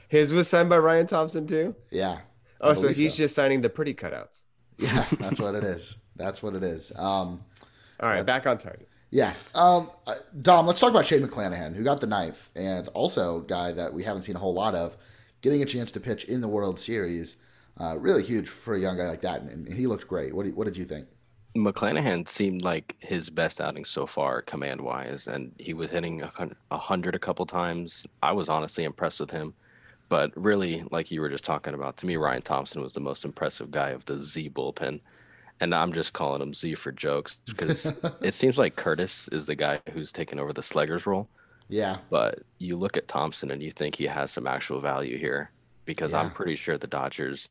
His 0.08 0.34
was 0.34 0.48
signed 0.48 0.70
by 0.70 0.78
Ryan 0.78 1.08
Thompson 1.08 1.48
too. 1.48 1.76
Yeah. 1.90 2.20
I 2.62 2.70
Oh, 2.70 2.74
so 2.74 2.88
he's 2.88 3.18
just 3.18 3.36
signing 3.36 3.62
the 3.62 3.70
pretty 3.70 3.94
cutouts. 3.94 4.44
Yeah, 4.78 5.06
that's 5.20 5.40
what 5.40 5.56
it 5.56 5.64
is. 5.64 5.98
That's 6.16 6.42
what 6.42 6.56
it 6.56 6.64
is. 6.64 6.92
Um, 6.96 7.44
All 8.00 8.10
right, 8.10 8.26
back 8.26 8.46
on 8.48 8.58
target. 8.58 8.88
Yeah. 9.16 9.34
Um, 9.54 9.90
uh, 10.06 10.16
Dom, 10.42 10.68
let's 10.68 10.82
talk 10.82 10.90
about 10.90 11.06
Shane 11.06 11.26
McClanahan, 11.26 11.74
who 11.74 11.86
got 11.86 12.02
the 12.02 12.08
knife, 12.08 12.52
and 12.54 12.90
also 12.90 13.40
a 13.40 13.44
guy 13.44 13.72
that 13.72 13.94
we 13.94 14.04
haven't 14.04 14.24
seen 14.24 14.36
a 14.36 14.40
whole 14.40 14.54
lot 14.54 14.76
of, 14.76 14.98
getting 15.40 15.62
a 15.62 15.66
chance 15.66 15.90
to 15.94 16.02
pitch 16.02 16.26
in 16.26 16.42
the 16.42 16.50
World 16.50 16.78
Series. 16.78 17.38
Uh, 17.80 17.98
really 17.98 18.24
huge 18.24 18.50
for 18.50 18.76
a 18.76 18.80
young 18.80 18.98
guy 18.98 19.08
like 19.08 19.22
that, 19.22 19.40
and, 19.40 19.68
and 19.68 19.74
he 19.74 19.88
looked 19.88 20.06
great. 20.06 20.36
What, 20.36 20.46
do 20.46 20.52
what 20.52 20.66
did 20.66 20.76
you 20.76 20.84
think? 20.84 21.08
McClanahan 21.56 22.28
seemed 22.28 22.64
like 22.64 22.98
his 23.00 23.30
best 23.30 23.62
outing 23.62 23.86
so 23.86 24.06
far, 24.06 24.42
command 24.42 24.82
wise, 24.82 25.28
and 25.28 25.54
he 25.60 25.74
was 25.74 25.92
hitting 25.92 26.22
a 26.70 26.78
hundred 26.78 27.16
a 27.16 27.20
couple 27.20 27.46
times. 27.46 28.06
I 28.22 28.34
was 28.34 28.50
honestly 28.50 28.84
impressed 28.84 29.22
with 29.22 29.32
him, 29.32 29.54
but 30.10 30.32
really, 30.36 30.84
like 30.92 31.10
you 31.10 31.22
were 31.22 31.30
just 31.30 31.46
talking 31.46 31.74
about, 31.74 31.96
to 31.98 32.06
me, 32.06 32.18
Ryan 32.18 32.42
Thompson 32.42 32.82
was 32.82 32.94
the 32.94 33.00
most 33.00 33.24
impressive 33.24 33.72
guy 33.72 33.92
of 33.92 34.04
the 34.04 34.18
Z 34.18 34.50
bullpen, 34.50 35.00
and 35.62 35.74
I'm 35.74 35.94
just 35.94 36.14
calling 36.14 36.42
him 36.42 36.54
Z 36.54 36.76
for 36.76 36.92
jokes 36.92 37.40
because 37.46 37.92
it 38.22 38.34
seems 38.34 38.58
like 38.58 38.76
Curtis 38.76 39.28
is 39.30 39.46
the 39.48 39.56
guy 39.56 39.80
who's 39.94 40.12
taken 40.12 40.40
over 40.40 40.52
the 40.54 40.62
Slegers 40.62 41.06
role, 41.06 41.28
Yeah, 41.70 41.98
but 42.10 42.40
you 42.60 42.76
look 42.78 42.98
at 42.98 43.08
Thompson 43.08 43.52
and 43.52 43.62
you 43.64 43.72
think 43.72 43.96
he 43.96 44.06
has 44.06 44.32
some 44.32 44.48
actual 44.48 44.80
value 44.80 45.18
here 45.18 45.52
because 45.86 46.12
Yeah. 46.14 46.22
I'm 46.22 46.32
pretty 46.32 46.56
sure 46.56 46.78
the 46.78 46.88
Dodgers, 46.88 47.50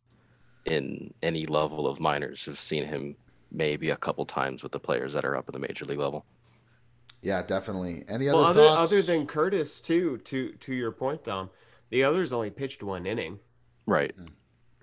in 0.66 1.12
any 1.22 1.44
level 1.46 1.86
of 1.86 2.00
minors, 2.00 2.46
have 2.46 2.58
seen 2.58 2.84
him 2.84 3.16
maybe 3.50 3.90
a 3.90 3.96
couple 3.96 4.24
times 4.26 4.62
with 4.62 4.72
the 4.72 4.80
players 4.80 5.12
that 5.12 5.24
are 5.24 5.36
up 5.36 5.48
at 5.48 5.52
the 5.54 5.60
major 5.60 5.84
league 5.84 5.98
level. 5.98 6.24
yeah, 7.22 7.40
definitely. 7.42 8.04
Any 8.08 8.28
other 8.28 8.38
Well, 8.38 8.46
other 8.46 8.60
thoughts? 8.66 8.92
other 8.92 9.02
than 9.02 9.26
Curtis, 9.26 9.80
too, 9.80 10.18
to 10.24 10.52
to 10.52 10.74
your 10.74 10.90
point, 10.92 11.24
Dom, 11.24 11.48
the 11.90 12.02
others 12.02 12.32
only 12.32 12.50
pitched 12.50 12.82
one 12.82 13.06
inning. 13.06 13.38
Right. 13.86 14.12
Hmm. 14.16 14.24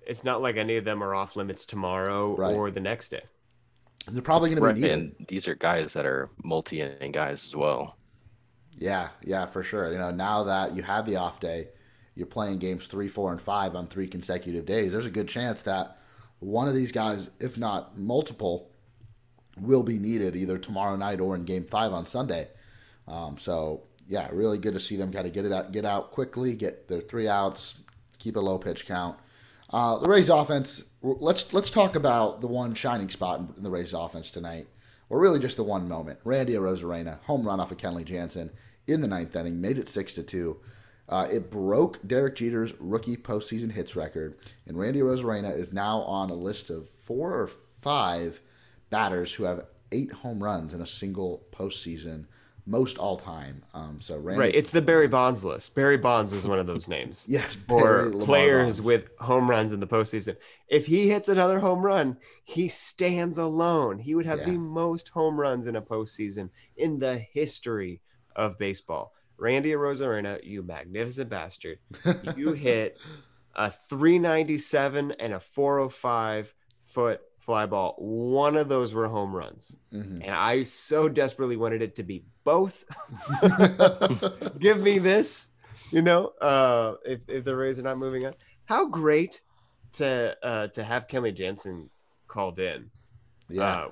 It's 0.06 0.24
not 0.24 0.42
like 0.42 0.56
any 0.56 0.76
of 0.76 0.84
them 0.84 1.02
are 1.02 1.14
off 1.14 1.36
limits 1.36 1.64
tomorrow 1.64 2.34
Right. 2.36 2.54
or 2.54 2.70
the 2.70 2.80
next 2.80 3.10
day. 3.10 3.22
they're 4.08 4.20
probably 4.22 4.50
going 4.50 4.60
to 4.62 4.74
be 4.74 4.80
needed. 4.80 4.98
And 5.18 5.26
these 5.28 5.46
are 5.46 5.54
guys 5.54 5.92
that 5.92 6.04
are 6.06 6.28
multi 6.42 6.80
inning 6.80 7.12
guys 7.12 7.44
as 7.44 7.54
well. 7.54 7.96
Yeah, 8.76 9.10
yeah, 9.22 9.46
for 9.46 9.62
sure. 9.62 9.92
You 9.92 9.98
know, 9.98 10.10
now 10.10 10.42
that 10.44 10.74
you 10.74 10.82
have 10.82 11.06
the 11.06 11.16
off 11.16 11.38
day, 11.38 11.68
you're 12.16 12.26
playing 12.26 12.58
games 12.58 12.86
three, 12.86 13.06
four, 13.08 13.30
and 13.30 13.40
five 13.40 13.76
on 13.76 13.86
three 13.86 14.08
consecutive 14.08 14.66
days. 14.66 14.90
There's 14.92 15.06
a 15.06 15.10
good 15.10 15.28
chance 15.28 15.62
that 15.62 15.98
one 16.40 16.66
of 16.68 16.74
these 16.74 16.90
guys, 16.90 17.30
if 17.38 17.56
not 17.58 17.96
multiple, 17.96 18.70
will 19.60 19.82
be 19.82 19.98
needed 19.98 20.34
either 20.34 20.58
tomorrow 20.58 20.96
night 20.96 21.20
or 21.20 21.36
in 21.36 21.44
Game 21.44 21.64
Five 21.64 21.92
on 21.92 22.04
Sunday. 22.06 22.48
Um, 23.06 23.38
so 23.38 23.84
yeah, 24.08 24.28
really 24.32 24.58
good 24.58 24.74
to 24.74 24.80
see 24.80 24.96
them 24.96 25.12
kind 25.12 25.26
of 25.26 25.32
get 25.32 25.44
it 25.44 25.52
out, 25.52 25.70
get 25.72 25.84
out 25.84 26.10
quickly, 26.10 26.54
get 26.56 26.88
their 26.88 27.00
three 27.00 27.28
outs, 27.28 27.78
keep 28.18 28.36
a 28.36 28.40
low 28.40 28.58
pitch 28.58 28.84
count. 28.86 29.16
Uh, 29.72 29.98
the 29.98 30.08
Rays 30.08 30.28
offense. 30.28 30.84
Let's 31.02 31.52
let's 31.52 31.70
talk 31.70 31.96
about 31.96 32.40
the 32.40 32.46
one 32.46 32.74
shining 32.74 33.08
spot 33.08 33.40
in, 33.40 33.62
the 33.62 33.70
Rays 33.70 33.92
offense 33.92 34.30
tonight, 34.30 34.68
or 35.08 35.18
really 35.18 35.38
just 35.38 35.56
the 35.56 35.64
one 35.64 35.88
moment. 35.88 36.20
Randy 36.24 36.52
Arozarena, 36.52 37.20
home 37.22 37.46
run 37.46 37.58
off 37.58 37.72
of 37.72 37.78
Kenley 37.78 38.04
Jansen 38.04 38.50
in 38.86 39.00
the 39.00 39.08
ninth 39.08 39.34
inning, 39.34 39.60
made 39.60 39.78
it 39.78 39.88
six 39.88 40.14
to 40.14 40.22
two. 40.22 40.58
Uh, 41.08 41.26
it 41.30 41.50
broke 41.50 42.06
Derek 42.06 42.36
Jeter's 42.36 42.74
rookie 42.78 43.16
postseason 43.16 43.72
hits 43.72 43.96
record, 43.96 44.36
and 44.66 44.78
Randy 44.78 45.00
Arozarena 45.00 45.56
is 45.56 45.72
now 45.72 46.00
on 46.00 46.30
a 46.30 46.34
list 46.34 46.70
of 46.70 46.88
four 46.88 47.32
or 47.32 47.48
five 47.48 48.40
batters 48.90 49.32
who 49.34 49.44
have 49.44 49.66
eight 49.90 50.12
home 50.12 50.42
runs 50.42 50.72
in 50.74 50.80
a 50.80 50.86
single 50.86 51.46
postseason, 51.52 52.26
most 52.66 52.96
all 52.98 53.16
time. 53.16 53.64
Um, 53.74 53.98
so 54.00 54.16
Randy, 54.18 54.38
Right. 54.40 54.54
It's 54.54 54.70
the 54.70 54.80
Barry 54.82 55.08
Bonds 55.08 55.44
list. 55.44 55.74
Barry 55.74 55.96
Bonds 55.96 56.32
is 56.32 56.46
one 56.46 56.58
of 56.60 56.66
those 56.66 56.86
names. 56.88 57.26
yes, 57.28 57.56
Lamar 57.68 58.10
players 58.10 58.76
Bonds. 58.76 58.82
with 58.86 59.08
home 59.18 59.50
runs 59.50 59.72
in 59.72 59.80
the 59.80 59.86
postseason. 59.86 60.36
If 60.68 60.86
he 60.86 61.08
hits 61.08 61.28
another 61.28 61.58
home 61.58 61.84
run, 61.84 62.16
he 62.44 62.68
stands 62.68 63.38
alone. 63.38 63.98
He 63.98 64.14
would 64.14 64.26
have 64.26 64.40
Yeah. 64.40 64.46
the 64.50 64.58
most 64.58 65.08
home 65.08 65.38
runs 65.40 65.66
in 65.66 65.76
a 65.76 65.82
postseason 65.82 66.50
in 66.76 66.98
the 66.98 67.16
history 67.18 68.00
of 68.36 68.58
baseball. 68.58 69.12
Randy 69.38 69.72
Arozarena, 69.72 70.38
you 70.44 70.62
magnificent 70.62 71.28
bastard. 71.28 71.78
You 72.36 72.52
hit 72.52 72.96
a 73.56 73.70
397 73.70 75.12
and 75.18 75.32
a 75.34 75.40
405 75.40 76.54
foot 76.86 77.20
fly 77.44 77.66
ball. 77.66 77.94
One 77.98 78.56
of 78.56 78.68
those 78.68 78.94
were 78.94 79.08
home 79.08 79.34
runs. 79.34 79.80
Mhm. 79.92 80.20
And 80.22 80.30
I 80.30 80.62
so 80.62 81.08
desperately 81.08 81.56
wanted 81.56 81.82
it 81.82 81.96
to 81.96 82.02
be 82.04 82.24
both. 82.44 82.84
Give 84.58 84.78
me 84.80 84.98
this, 84.98 85.50
you 85.90 86.02
know, 86.02 86.28
uh, 86.40 86.94
if, 87.04 87.28
if 87.28 87.44
the 87.44 87.54
Rays 87.56 87.78
are 87.78 87.82
not 87.82 87.98
moving 87.98 88.26
on. 88.26 88.34
How 88.66 88.86
great 88.86 89.42
to 89.94 90.36
uh, 90.42 90.68
to 90.68 90.82
have 90.84 91.08
Kenley 91.08 91.34
Jansen 91.34 91.90
called 92.28 92.58
in. 92.58 92.90
yeah, 93.48 93.62
Uh, 93.64 93.90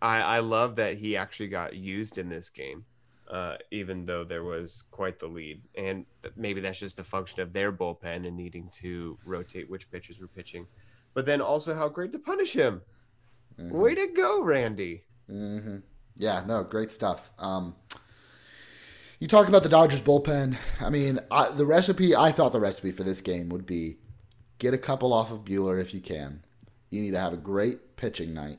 I, 0.00 0.20
I 0.20 0.38
love 0.38 0.76
that 0.76 0.96
he 0.96 1.16
actually 1.16 1.48
got 1.48 1.74
used 1.76 2.18
in 2.18 2.28
this 2.28 2.48
game, 2.50 2.84
uh, 3.30 3.56
even 3.70 4.06
though 4.06 4.24
there 4.24 4.44
was 4.44 4.84
quite 4.90 5.18
the 5.18 5.26
lead. 5.26 5.60
And 5.76 6.06
maybe 6.36 6.60
that's 6.60 6.78
just 6.78 6.98
a 7.00 7.04
function 7.04 7.40
of 7.40 7.52
their 7.52 7.72
bullpen 7.72 8.26
and 8.26 8.36
needing 8.36 8.68
to 8.80 9.18
rotate 9.24 9.68
which 9.68 9.90
pitchers 9.90 10.20
were 10.20 10.28
pitching. 10.28 10.66
But 11.14 11.26
then 11.26 11.40
also 11.42 11.74
how 11.74 11.88
great 11.88 12.12
to 12.12 12.18
punish 12.18 12.52
him. 12.52 12.80
Mhm. 13.68 13.70
Way 13.72 13.94
to 13.94 14.06
go, 14.08 14.42
Randy. 14.42 15.02
hmm 15.28 15.78
Yeah, 16.16 16.44
no, 16.46 16.62
great 16.62 16.90
stuff. 16.90 17.30
Um, 17.38 17.74
you 19.18 19.28
talk 19.28 19.48
about 19.48 19.62
the 19.62 19.68
Dodgers 19.68 20.00
bullpen. 20.00 20.56
I 20.80 20.90
mean, 20.90 21.20
I, 21.30 21.50
the 21.50 21.66
recipe. 21.66 22.14
I 22.14 22.32
thought 22.32 22.52
the 22.52 22.60
recipe 22.60 22.90
for 22.92 23.04
this 23.04 23.20
game 23.20 23.48
would 23.50 23.66
be 23.66 23.96
get 24.58 24.74
a 24.74 24.78
couple 24.78 25.12
off 25.12 25.30
of 25.30 25.44
Buehler 25.44 25.80
if 25.80 25.94
you 25.94 26.00
can. 26.00 26.44
You 26.90 27.00
need 27.00 27.12
to 27.12 27.20
have 27.20 27.32
a 27.32 27.36
great 27.38 27.96
pitching 27.96 28.34
night, 28.34 28.58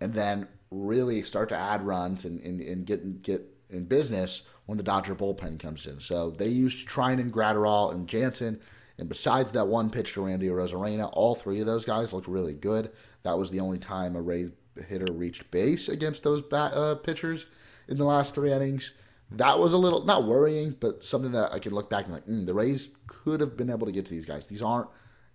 and 0.00 0.12
then 0.14 0.48
really 0.70 1.22
start 1.22 1.48
to 1.50 1.56
add 1.56 1.82
runs 1.86 2.24
and, 2.24 2.40
and, 2.40 2.60
and 2.60 2.86
get 2.86 3.22
get 3.22 3.44
in 3.70 3.84
business 3.84 4.42
when 4.66 4.78
the 4.78 4.84
Dodger 4.84 5.14
bullpen 5.14 5.58
comes 5.58 5.86
in. 5.86 6.00
So 6.00 6.30
they 6.30 6.48
used 6.48 6.88
Treinen, 6.88 7.30
Graterol, 7.30 7.92
and 7.92 8.08
Jansen. 8.08 8.60
And 8.98 9.08
besides 9.08 9.52
that 9.52 9.68
one 9.68 9.90
pitch 9.90 10.14
to 10.14 10.26
Randy 10.26 10.48
Arozarena, 10.48 11.08
all 11.12 11.34
three 11.34 11.60
of 11.60 11.66
those 11.66 11.84
guys 11.84 12.12
looked 12.12 12.26
really 12.26 12.54
good. 12.54 12.90
That 13.22 13.38
was 13.38 13.50
the 13.50 13.60
only 13.60 13.78
time 13.78 14.16
a 14.16 14.20
Rays 14.20 14.50
hitter 14.88 15.12
reached 15.12 15.50
base 15.50 15.88
against 15.88 16.22
those 16.22 16.42
bat, 16.42 16.72
uh, 16.74 16.96
pitchers 16.96 17.46
in 17.88 17.96
the 17.96 18.04
last 18.04 18.34
three 18.34 18.52
innings. 18.52 18.92
That 19.30 19.58
was 19.58 19.72
a 19.72 19.76
little 19.76 20.04
not 20.04 20.24
worrying, 20.24 20.74
but 20.80 21.04
something 21.04 21.32
that 21.32 21.52
I 21.52 21.58
could 21.58 21.72
look 21.72 21.90
back 21.90 22.06
and 22.06 22.14
like, 22.14 22.24
mm, 22.24 22.46
the 22.46 22.54
Rays 22.54 22.88
could 23.06 23.40
have 23.40 23.56
been 23.56 23.70
able 23.70 23.86
to 23.86 23.92
get 23.92 24.06
to 24.06 24.10
these 24.12 24.26
guys. 24.26 24.46
These 24.46 24.62
aren't 24.62 24.88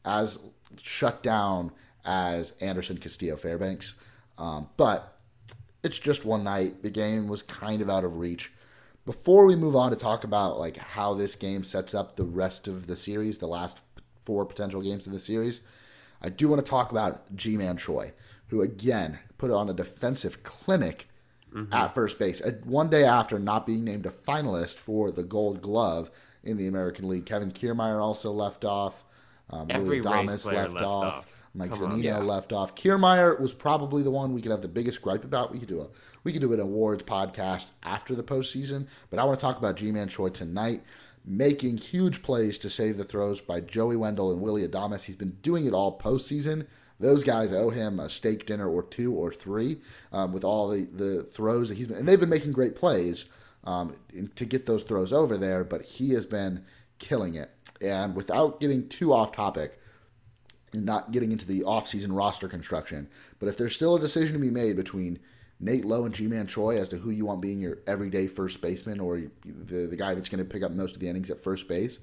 as 0.03 0.39
shut 0.81 1.23
down 1.23 1.71
as 2.03 2.51
Anderson, 2.59 2.97
Castillo, 2.97 3.37
Fairbanks, 3.37 3.93
um, 4.37 4.67
but 4.77 5.19
it's 5.83 5.99
just 5.99 6.25
one 6.25 6.43
night. 6.43 6.81
The 6.81 6.89
game 6.89 7.27
was 7.27 7.41
kind 7.41 7.81
of 7.81 7.89
out 7.89 8.03
of 8.03 8.17
reach. 8.17 8.51
Before 9.05 9.45
we 9.45 9.55
move 9.55 9.75
on 9.75 9.89
to 9.91 9.97
talk 9.97 10.23
about 10.23 10.57
like 10.59 10.77
how 10.77 11.13
this 11.13 11.35
game 11.35 11.63
sets 11.63 11.93
up 11.93 12.15
the 12.15 12.23
rest 12.23 12.67
of 12.67 12.87
the 12.87 12.95
series, 12.95 13.37
the 13.37 13.47
last 13.47 13.81
four 14.25 14.45
potential 14.45 14.81
games 14.81 15.05
of 15.05 15.13
the 15.13 15.19
series, 15.19 15.59
I 16.21 16.29
do 16.29 16.47
want 16.47 16.63
to 16.65 16.69
talk 16.69 16.91
about 16.91 17.35
Ji-Man 17.35 17.75
Choi, 17.77 18.13
who 18.47 18.61
again 18.61 19.19
put 19.37 19.51
on 19.51 19.69
a 19.69 19.73
defensive 19.73 20.43
clinic 20.43 21.09
at 21.71 21.89
first 21.89 22.17
base. 22.17 22.41
Uh, 22.41 22.53
One 22.63 22.89
day 22.89 23.03
after 23.03 23.37
not 23.37 23.67
being 23.67 23.83
named 23.83 24.05
a 24.05 24.09
finalist 24.09 24.77
for 24.77 25.11
the 25.11 25.21
Gold 25.23 25.61
Glove 25.61 26.09
in 26.43 26.57
the 26.57 26.67
American 26.67 27.07
League, 27.07 27.25
Kevin 27.25 27.51
Kiermaier 27.51 28.01
also 28.01 28.31
left 28.31 28.65
off. 28.65 29.03
Um, 29.49 29.67
Every 29.69 30.01
Willie 30.01 30.27
left, 30.27 30.45
left 30.45 30.75
off. 30.77 31.03
off. 31.03 31.32
Mike 31.55 31.71
Come 31.73 31.83
on. 31.83 31.91
Zunino 31.99 32.03
Yeah. 32.03 32.17
left 32.19 32.51
off. 32.51 32.73
Kiermaier 32.75 33.39
was 33.39 33.53
probably 33.53 34.01
the 34.01 34.09
one 34.11 34.33
we 34.33 34.41
could 34.41 34.51
have 34.51 34.61
the 34.61 34.67
biggest 34.67 35.01
gripe 35.01 35.23
about. 35.23 35.51
We 35.51 35.59
could 35.59 35.67
do 35.67 35.81
a 35.81 35.87
we 36.23 36.31
could 36.31 36.41
do 36.41 36.51
an 36.53 36.59
awards 36.59 37.03
podcast 37.03 37.67
after 37.83 38.15
the 38.15 38.23
postseason, 38.23 38.87
but 39.09 39.19
I 39.19 39.23
want 39.23 39.39
to 39.39 39.41
talk 39.45 39.57
about 39.57 39.75
Ji-Man 39.75 40.07
Choi 40.07 40.29
tonight, 40.29 40.81
making 41.25 41.77
huge 41.77 42.21
plays 42.23 42.57
to 42.59 42.69
save 42.69 42.97
the 42.97 43.03
throws 43.03 43.39
by 43.41 43.59
Joey 43.61 43.95
Wendle 43.95 44.31
and 44.31 44.41
Willy 44.41 44.67
Adames. 44.67 45.03
He's 45.03 45.15
been 45.15 45.37
doing 45.41 45.65
it 45.65 45.73
all 45.73 45.97
postseason. 45.99 46.65
Those 46.99 47.23
guys 47.23 47.51
owe 47.51 47.69
him 47.69 47.99
a 47.99 48.07
steak 48.09 48.45
dinner 48.45 48.67
or 48.69 48.81
two 48.83 49.13
or 49.13 49.31
three 49.31 49.81
um, 50.11 50.31
with 50.31 50.43
all 50.43 50.69
the, 50.69 50.85
the 50.85 51.23
throws 51.23 51.69
that 51.69 51.75
he's 51.77 51.87
been, 51.87 51.97
and 51.97 52.07
they've 52.07 52.19
been 52.19 52.29
making 52.29 52.53
great 52.53 52.75
plays 52.75 53.25
um, 53.65 53.95
in- 54.13 54.29
to 54.35 54.45
get 54.45 54.65
those 54.65 54.83
throws 54.83 55.11
over 55.13 55.37
there. 55.37 55.63
But 55.63 55.81
he 55.83 56.11
has 56.13 56.25
been 56.25 56.63
killing 56.99 57.35
it. 57.35 57.51
And 57.81 58.15
without 58.15 58.59
getting 58.61 58.87
too 58.87 59.11
off 59.11 59.31
topic, 59.33 59.79
not 60.73 61.11
getting 61.11 61.31
into 61.31 61.47
the 61.47 61.61
offseason 61.61 62.15
roster 62.15 62.47
construction. 62.47 63.09
But 63.39 63.49
if 63.49 63.57
there's 63.57 63.75
still 63.75 63.95
a 63.95 63.99
decision 63.99 64.33
to 64.33 64.39
be 64.39 64.49
made 64.49 64.75
between 64.75 65.19
Nate 65.59 65.85
Lowe 65.85 66.05
and 66.05 66.13
Ji-Man 66.13 66.47
Choi 66.47 66.77
as 66.77 66.89
to 66.89 66.97
who 66.97 67.11
you 67.11 67.25
want 67.25 67.41
being 67.41 67.59
your 67.59 67.79
everyday 67.87 68.27
first 68.27 68.61
baseman 68.61 68.99
or 68.99 69.21
the, 69.45 69.87
the 69.87 69.95
guy 69.95 70.13
that's 70.13 70.29
going 70.29 70.43
to 70.43 70.49
pick 70.49 70.63
up 70.63 70.71
most 70.71 70.95
of 70.95 71.01
the 71.01 71.07
innings 71.07 71.29
at 71.29 71.43
first 71.43 71.67
base, 71.67 71.99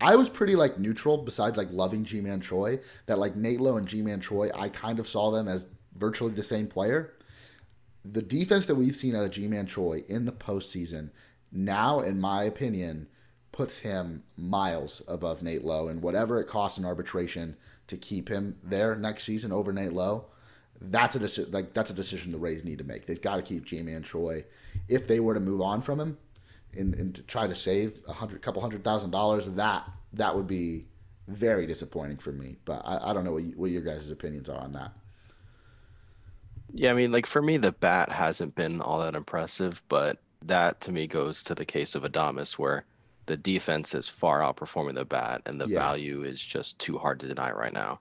I 0.00 0.16
was 0.16 0.28
pretty 0.28 0.56
like 0.56 0.78
neutral 0.78 1.18
besides 1.18 1.56
like 1.56 1.70
loving 1.70 2.04
Ji-Man 2.04 2.40
Choi. 2.40 2.80
that 3.06 3.18
like 3.18 3.36
Nate 3.36 3.60
Lowe 3.60 3.76
and 3.76 3.86
Ji-Man 3.86 4.20
Choi, 4.20 4.50
I 4.54 4.68
kind 4.68 4.98
of 4.98 5.06
saw 5.06 5.30
them 5.30 5.46
as 5.46 5.68
virtually 5.96 6.32
the 6.32 6.42
same 6.42 6.66
player. 6.66 7.14
The 8.04 8.22
defense 8.22 8.66
that 8.66 8.74
we've 8.74 8.96
seen 8.96 9.14
out 9.14 9.24
of 9.24 9.30
Ji-Man 9.30 9.66
Choi 9.66 10.02
in 10.08 10.24
the 10.24 10.32
postseason 10.32 11.10
now, 11.52 12.00
in 12.00 12.20
my 12.20 12.42
opinion, 12.42 13.06
puts 13.54 13.78
him 13.78 14.24
miles 14.36 15.00
above 15.06 15.40
Nate 15.40 15.64
Lowe, 15.64 15.86
and 15.86 16.02
whatever 16.02 16.40
it 16.40 16.48
costs 16.48 16.76
in 16.76 16.84
arbitration 16.84 17.56
to 17.86 17.96
keep 17.96 18.28
him 18.28 18.56
there 18.64 18.96
next 18.96 19.22
season 19.22 19.52
over 19.52 19.72
Nate 19.72 19.92
Lowe, 19.92 20.24
that's 20.80 21.14
a 21.14 21.20
decision. 21.20 21.52
Like 21.52 21.72
that's 21.72 21.90
a 21.90 21.94
decision 21.94 22.32
the 22.32 22.38
Rays 22.38 22.64
need 22.64 22.78
to 22.78 22.84
make. 22.84 23.06
They've 23.06 23.22
got 23.22 23.36
to 23.36 23.42
keep 23.42 23.64
Ji-Man 23.64 24.02
Choi 24.02 24.44
if 24.88 25.06
they 25.06 25.20
were 25.20 25.34
to 25.34 25.40
move 25.40 25.60
on 25.60 25.82
from 25.82 26.00
him 26.00 26.18
and, 26.76 26.94
and 26.96 27.14
to 27.14 27.22
try 27.22 27.46
to 27.46 27.54
save 27.54 28.00
a 28.08 28.12
hundred, 28.12 28.42
couple 28.42 28.60
hundred 28.60 28.82
thousand 28.82 29.12
dollars. 29.12 29.46
That 29.46 29.88
that 30.14 30.34
would 30.34 30.48
be 30.48 30.86
very 31.28 31.64
disappointing 31.64 32.16
for 32.16 32.32
me. 32.32 32.56
But 32.64 32.82
I, 32.84 33.10
I 33.10 33.12
don't 33.12 33.24
know 33.24 33.34
what, 33.34 33.44
you, 33.44 33.52
what 33.52 33.70
your 33.70 33.82
guys' 33.82 34.10
opinions 34.10 34.48
are 34.48 34.58
on 34.58 34.72
that. 34.72 34.90
Yeah, 36.72 36.90
I 36.90 36.94
mean, 36.94 37.12
like 37.12 37.26
for 37.26 37.40
me, 37.40 37.56
the 37.56 37.70
bat 37.70 38.10
hasn't 38.10 38.56
been 38.56 38.80
all 38.80 38.98
that 38.98 39.14
impressive, 39.14 39.80
but 39.88 40.18
that 40.42 40.80
to 40.80 40.92
me 40.92 41.06
goes 41.06 41.44
to 41.44 41.54
the 41.54 41.64
case 41.64 41.94
of 41.94 42.02
Adames, 42.02 42.54
where 42.54 42.84
the 43.26 43.36
defense 43.36 43.94
is 43.94 44.08
far 44.08 44.40
outperforming 44.40 44.94
the 44.94 45.04
bat, 45.04 45.42
and 45.46 45.60
the 45.60 45.66
Yeah. 45.68 45.78
value 45.78 46.22
is 46.22 46.44
just 46.44 46.78
too 46.78 46.98
hard 46.98 47.20
to 47.20 47.28
deny 47.28 47.50
right 47.50 47.72
now. 47.72 48.00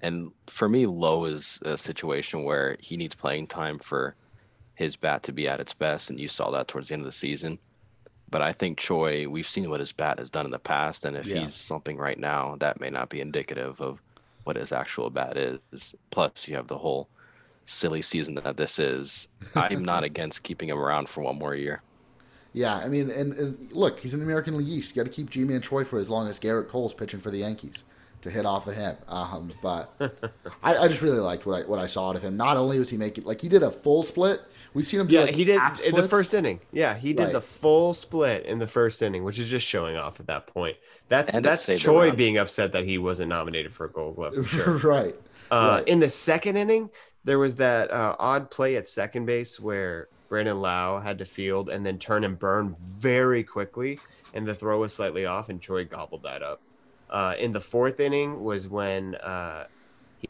And 0.00 0.32
for 0.48 0.68
me, 0.68 0.86
Lowe 0.86 1.24
is 1.26 1.60
a 1.64 1.76
situation 1.76 2.44
where 2.44 2.76
he 2.80 2.96
needs 2.96 3.14
playing 3.14 3.46
time 3.48 3.78
for 3.78 4.16
his 4.74 4.96
bat 4.96 5.22
to 5.24 5.32
be 5.32 5.46
at 5.46 5.60
its 5.60 5.74
best, 5.74 6.10
and 6.10 6.18
you 6.18 6.28
saw 6.28 6.50
that 6.50 6.68
towards 6.68 6.88
the 6.88 6.94
end 6.94 7.02
of 7.02 7.06
the 7.06 7.12
season. 7.12 7.58
But 8.28 8.42
I 8.42 8.52
think 8.52 8.78
Choi, 8.78 9.28
we've 9.28 9.46
seen 9.46 9.68
what 9.68 9.80
his 9.80 9.92
bat 9.92 10.18
has 10.18 10.30
done 10.30 10.46
in 10.46 10.50
the 10.50 10.58
past, 10.58 11.04
and 11.04 11.16
if 11.16 11.26
Yeah. 11.26 11.40
he's 11.40 11.54
slumping 11.54 11.98
right 11.98 12.18
now, 12.18 12.56
that 12.56 12.80
may 12.80 12.88
not 12.90 13.10
be 13.10 13.20
indicative 13.20 13.80
of 13.80 14.00
what 14.44 14.56
his 14.56 14.72
actual 14.72 15.10
bat 15.10 15.36
is. 15.36 15.94
Plus, 16.10 16.48
you 16.48 16.56
have 16.56 16.66
the 16.68 16.78
whole 16.78 17.08
silly 17.64 18.02
season 18.02 18.34
that 18.36 18.56
this 18.56 18.78
is. 18.78 19.28
I'm 19.54 19.84
not 19.84 20.02
against 20.04 20.42
keeping 20.42 20.70
him 20.70 20.78
around 20.78 21.08
for 21.08 21.20
one 21.22 21.38
more 21.38 21.54
year. 21.54 21.82
Yeah, 22.52 22.76
I 22.76 22.88
mean, 22.88 23.10
and, 23.10 23.32
and 23.34 23.72
look, 23.72 23.98
he's 24.00 24.12
in 24.14 24.20
the 24.20 24.26
American 24.26 24.56
League 24.58 24.68
East. 24.68 24.90
You 24.94 25.02
got 25.02 25.10
to 25.10 25.14
keep 25.14 25.30
Ji-Man 25.30 25.62
Choi 25.62 25.84
for 25.84 25.98
as 25.98 26.10
long 26.10 26.28
as 26.28 26.38
Gerrit 26.38 26.68
Cole's 26.68 26.92
pitching 26.92 27.18
for 27.20 27.30
the 27.30 27.38
Yankees 27.38 27.84
to 28.20 28.30
hit 28.30 28.44
off 28.46 28.66
of 28.68 28.74
him. 28.74 28.94
Um, 29.08 29.50
but 29.62 29.92
I, 30.62 30.76
I 30.76 30.88
just 30.88 31.00
really 31.02 31.18
liked 31.18 31.44
what 31.46 31.62
I 31.62 31.66
what 31.66 31.78
I 31.78 31.86
saw 31.86 32.10
out 32.10 32.16
of 32.16 32.22
him. 32.22 32.36
Not 32.36 32.56
only 32.56 32.78
was 32.78 32.90
he 32.90 32.96
making 32.96 33.24
like 33.24 33.40
he 33.40 33.48
did 33.48 33.62
a 33.62 33.70
full 33.70 34.02
split. 34.02 34.42
We've 34.74 34.86
seen 34.86 35.00
him 35.00 35.06
do 35.08 35.14
Yeah, 35.14 35.22
like 35.22 35.34
he 35.34 35.44
did 35.44 35.58
half 35.58 35.82
in 35.82 35.94
the 35.94 36.06
first 36.06 36.34
inning. 36.34 36.60
Yeah, 36.72 36.94
he 36.94 37.14
did 37.14 37.24
Right. 37.24 37.32
the 37.32 37.40
full 37.40 37.94
split 37.94 38.44
in 38.46 38.58
the 38.58 38.66
first 38.66 39.00
inning, 39.02 39.24
which 39.24 39.38
is 39.38 39.48
just 39.50 39.66
showing 39.66 39.96
off 39.96 40.20
at 40.20 40.26
that 40.26 40.46
point. 40.46 40.76
That's 41.08 41.34
And 41.34 41.44
that's 41.44 41.62
saved 41.62 41.82
Choi 41.82 42.06
round. 42.06 42.16
being 42.18 42.38
upset 42.38 42.72
that 42.72 42.84
he 42.84 42.98
wasn't 42.98 43.30
nominated 43.30 43.72
for 43.72 43.86
a 43.86 43.90
Gold 43.90 44.16
Glove. 44.16 44.34
For 44.34 44.44
sure. 44.44 44.76
right. 44.84 45.14
Uh, 45.50 45.78
Right. 45.78 45.88
In 45.88 45.98
the 46.00 46.08
second 46.10 46.56
inning, 46.56 46.90
there 47.24 47.38
was 47.38 47.56
that 47.56 47.90
uh, 47.90 48.14
odd 48.18 48.50
play 48.50 48.76
at 48.76 48.86
second 48.88 49.26
base 49.26 49.58
where 49.60 50.08
Brandon 50.32 50.62
Lowe 50.62 50.98
had 50.98 51.18
to 51.18 51.26
field 51.26 51.68
and 51.68 51.84
then 51.84 51.98
turn 51.98 52.24
and 52.24 52.38
burn 52.38 52.74
very 52.80 53.44
quickly, 53.44 53.98
and 54.32 54.48
the 54.48 54.54
throw 54.54 54.80
was 54.80 54.94
slightly 54.94 55.26
off, 55.26 55.50
and 55.50 55.60
Choi 55.60 55.84
gobbled 55.84 56.22
that 56.22 56.42
up. 56.42 56.62
Uh, 57.10 57.34
in 57.38 57.52
the 57.52 57.60
fourth 57.60 58.00
inning 58.00 58.42
was 58.42 58.66
when 58.66 59.14
uh, 59.16 59.66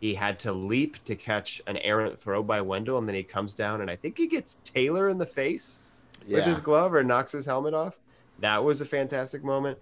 he 0.01 0.13
had 0.13 0.41
to 0.41 0.53
leap 0.53 1.05
to 1.05 1.15
catch 1.15 1.63
an 1.69 1.77
errant 1.77 2.19
throw 2.19 2.43
by 2.43 2.61
Wendle, 2.61 2.99
and 2.99 3.07
then 3.07 3.15
he 3.15 3.23
comes 3.23 3.55
down, 3.55 3.81
and 3.81 3.89
I 3.89 3.95
think 3.95 4.19
he 4.19 4.27
gets 4.27 4.57
Taylor 4.65 5.09
in 5.09 5.19
the 5.19 5.25
face 5.25 5.83
with 6.29 6.45
his 6.47 6.59
glove 6.59 6.93
or 6.95 7.05
knocks 7.05 7.31
his 7.31 7.47
helmet 7.47 7.73
off. 7.73 7.97
That 8.41 8.65
was 8.65 8.81
a 8.81 8.85
fantastic 8.85 9.45
moment. 9.45 9.79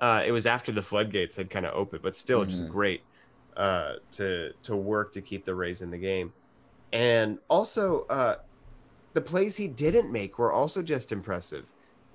Uh, 0.00 0.24
it 0.26 0.32
was 0.32 0.46
after 0.46 0.72
the 0.72 0.82
floodgates 0.82 1.36
had 1.36 1.48
kind 1.48 1.64
of 1.64 1.74
opened, 1.74 2.02
but 2.02 2.16
still 2.16 2.44
just 2.44 2.64
Mhm. 2.64 2.70
great 2.70 3.02
uh, 3.56 3.92
to 4.10 4.52
to 4.64 4.74
work 4.74 5.12
to 5.12 5.20
keep 5.20 5.44
the 5.44 5.54
Rays 5.54 5.80
in 5.80 5.92
the 5.92 5.98
game. 5.98 6.32
And 6.92 7.38
also, 7.48 8.04
uh, 8.06 8.34
the 9.12 9.20
plays 9.20 9.56
he 9.56 9.68
didn't 9.68 10.10
make 10.10 10.38
were 10.38 10.52
also 10.52 10.82
just 10.82 11.12
impressive. 11.12 11.66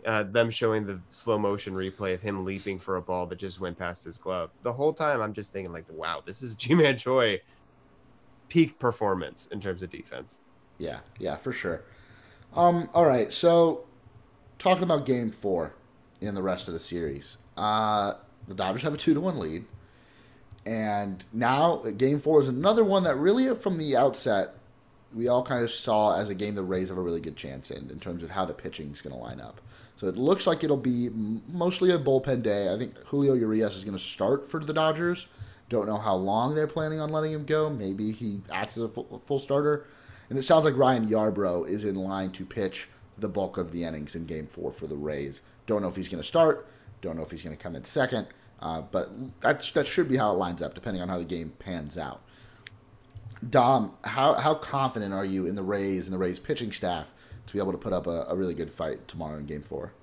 Uh, 0.05 0.23
them 0.23 0.51
showing 0.51 0.85
the 0.85 0.99
slow 1.09 1.37
motion 1.37 1.73
replay 1.73 2.13
of 2.13 2.21
him 2.21 2.45
leaping 2.45 2.77
for 2.77 2.97
a 2.97 3.01
ball 3.01 3.25
that 3.25 3.37
just 3.37 3.59
went 3.59 3.77
past 3.77 4.03
his 4.05 4.17
glove. 4.17 4.51
The 4.61 4.71
whole 4.71 4.93
time, 4.93 5.19
I'm 5.19 5.33
just 5.33 5.51
thinking 5.51 5.73
like, 5.73 5.85
wow, 5.89 6.21
this 6.23 6.43
is 6.43 6.55
Ji-Man 6.55 6.97
Choi 6.97 7.41
peak 8.47 8.77
performance 8.77 9.47
in 9.47 9.59
terms 9.59 9.81
of 9.81 9.89
defense. 9.89 10.41
Yeah, 10.77 10.99
yeah, 11.17 11.37
for 11.37 11.51
sure. 11.51 11.81
Um, 12.55 12.87
all 12.93 13.05
right, 13.05 13.33
so 13.33 13.85
talking 14.59 14.83
about 14.83 15.05
game 15.05 15.31
four 15.31 15.73
in 16.21 16.35
the 16.35 16.43
rest 16.43 16.67
of 16.67 16.73
the 16.73 16.79
series. 16.79 17.37
Uh 17.57 18.13
the 18.47 18.53
Dodgers 18.53 18.83
have 18.83 18.93
a 18.93 18.97
two 18.97 19.13
to 19.13 19.21
one 19.21 19.39
lead. 19.39 19.65
And 20.65 21.23
now 21.31 21.77
game 21.97 22.19
four 22.19 22.39
is 22.39 22.47
another 22.47 22.83
one 22.83 23.03
that 23.03 23.17
really 23.17 23.53
from 23.55 23.77
the 23.77 23.95
outset 23.95 24.55
we 25.13 25.27
all 25.27 25.43
kind 25.43 25.63
of 25.63 25.71
saw 25.71 26.19
as 26.19 26.29
a 26.29 26.35
game 26.35 26.55
the 26.55 26.63
Rays 26.63 26.89
have 26.89 26.97
a 26.97 27.01
really 27.01 27.21
good 27.21 27.35
chance 27.35 27.71
in 27.71 27.89
in 27.89 27.99
terms 27.99 28.23
of 28.23 28.31
how 28.31 28.45
the 28.45 28.53
pitching 28.53 28.91
is 28.91 29.01
going 29.01 29.15
to 29.15 29.21
line 29.21 29.39
up. 29.39 29.61
So 29.97 30.07
it 30.07 30.17
looks 30.17 30.45
like 30.45 30.63
it'll 30.63 30.75
be 30.77 31.09
mostly 31.47 31.91
a 31.91 31.97
bullpen 31.97 32.43
day. 32.43 32.73
I 32.73 32.77
think 32.77 32.97
Julio 33.05 33.33
Urias 33.33 33.75
is 33.75 33.85
going 33.85 33.97
to 33.97 34.03
start 34.03 34.49
for 34.49 34.59
the 34.59 34.73
Dodgers. 34.73 35.27
Don't 35.69 35.87
know 35.87 35.97
how 35.97 36.15
long 36.15 36.53
they're 36.53 36.67
planning 36.67 36.99
on 36.99 37.11
letting 37.11 37.31
him 37.31 37.45
go. 37.45 37.69
Maybe 37.69 38.11
he 38.11 38.41
acts 38.51 38.77
as 38.77 38.83
a 38.83 38.89
full, 38.89 39.21
full 39.25 39.39
starter. 39.39 39.85
And 40.29 40.37
it 40.37 40.43
sounds 40.43 40.65
like 40.65 40.75
Ryan 40.75 41.07
Yarbrough 41.07 41.69
is 41.69 41.83
in 41.83 41.95
line 41.95 42.31
to 42.31 42.45
pitch 42.45 42.89
the 43.17 43.29
bulk 43.29 43.57
of 43.57 43.71
the 43.71 43.83
innings 43.83 44.15
in 44.15 44.25
Game 44.25 44.47
Four 44.47 44.71
for 44.71 44.87
the 44.87 44.95
Rays. 44.95 45.41
Don't 45.65 45.81
know 45.81 45.87
if 45.87 45.95
he's 45.95 46.09
going 46.09 46.21
to 46.21 46.27
start. 46.27 46.67
Don't 47.01 47.15
know 47.15 47.23
if 47.23 47.31
he's 47.31 47.43
going 47.43 47.55
to 47.55 47.61
come 47.61 47.75
in 47.75 47.83
second. 47.85 48.27
Uh, 48.59 48.81
but 48.81 49.11
that's 49.41 49.71
that 49.71 49.87
should 49.87 50.09
be 50.09 50.17
how 50.17 50.31
it 50.31 50.37
lines 50.37 50.61
up, 50.61 50.73
depending 50.73 51.01
on 51.01 51.09
how 51.09 51.17
the 51.17 51.25
game 51.25 51.53
pans 51.59 51.97
out. 51.97 52.21
Dom, 53.49 53.93
how 54.03 54.33
how 54.35 54.55
confident 54.55 55.13
are 55.13 55.25
you 55.25 55.45
in 55.45 55.55
the 55.55 55.63
Rays 55.63 56.07
and 56.07 56.13
the 56.13 56.17
Rays 56.17 56.39
pitching 56.39 56.71
staff 56.71 57.11
to 57.47 57.53
be 57.53 57.59
able 57.59 57.71
to 57.71 57.77
put 57.77 57.93
up 57.93 58.07
a, 58.07 58.25
a 58.29 58.35
really 58.35 58.53
good 58.53 58.69
fight 58.71 59.07
tomorrow 59.07 59.37
in 59.37 59.45
Game 59.45 59.61
Four? 59.61 59.93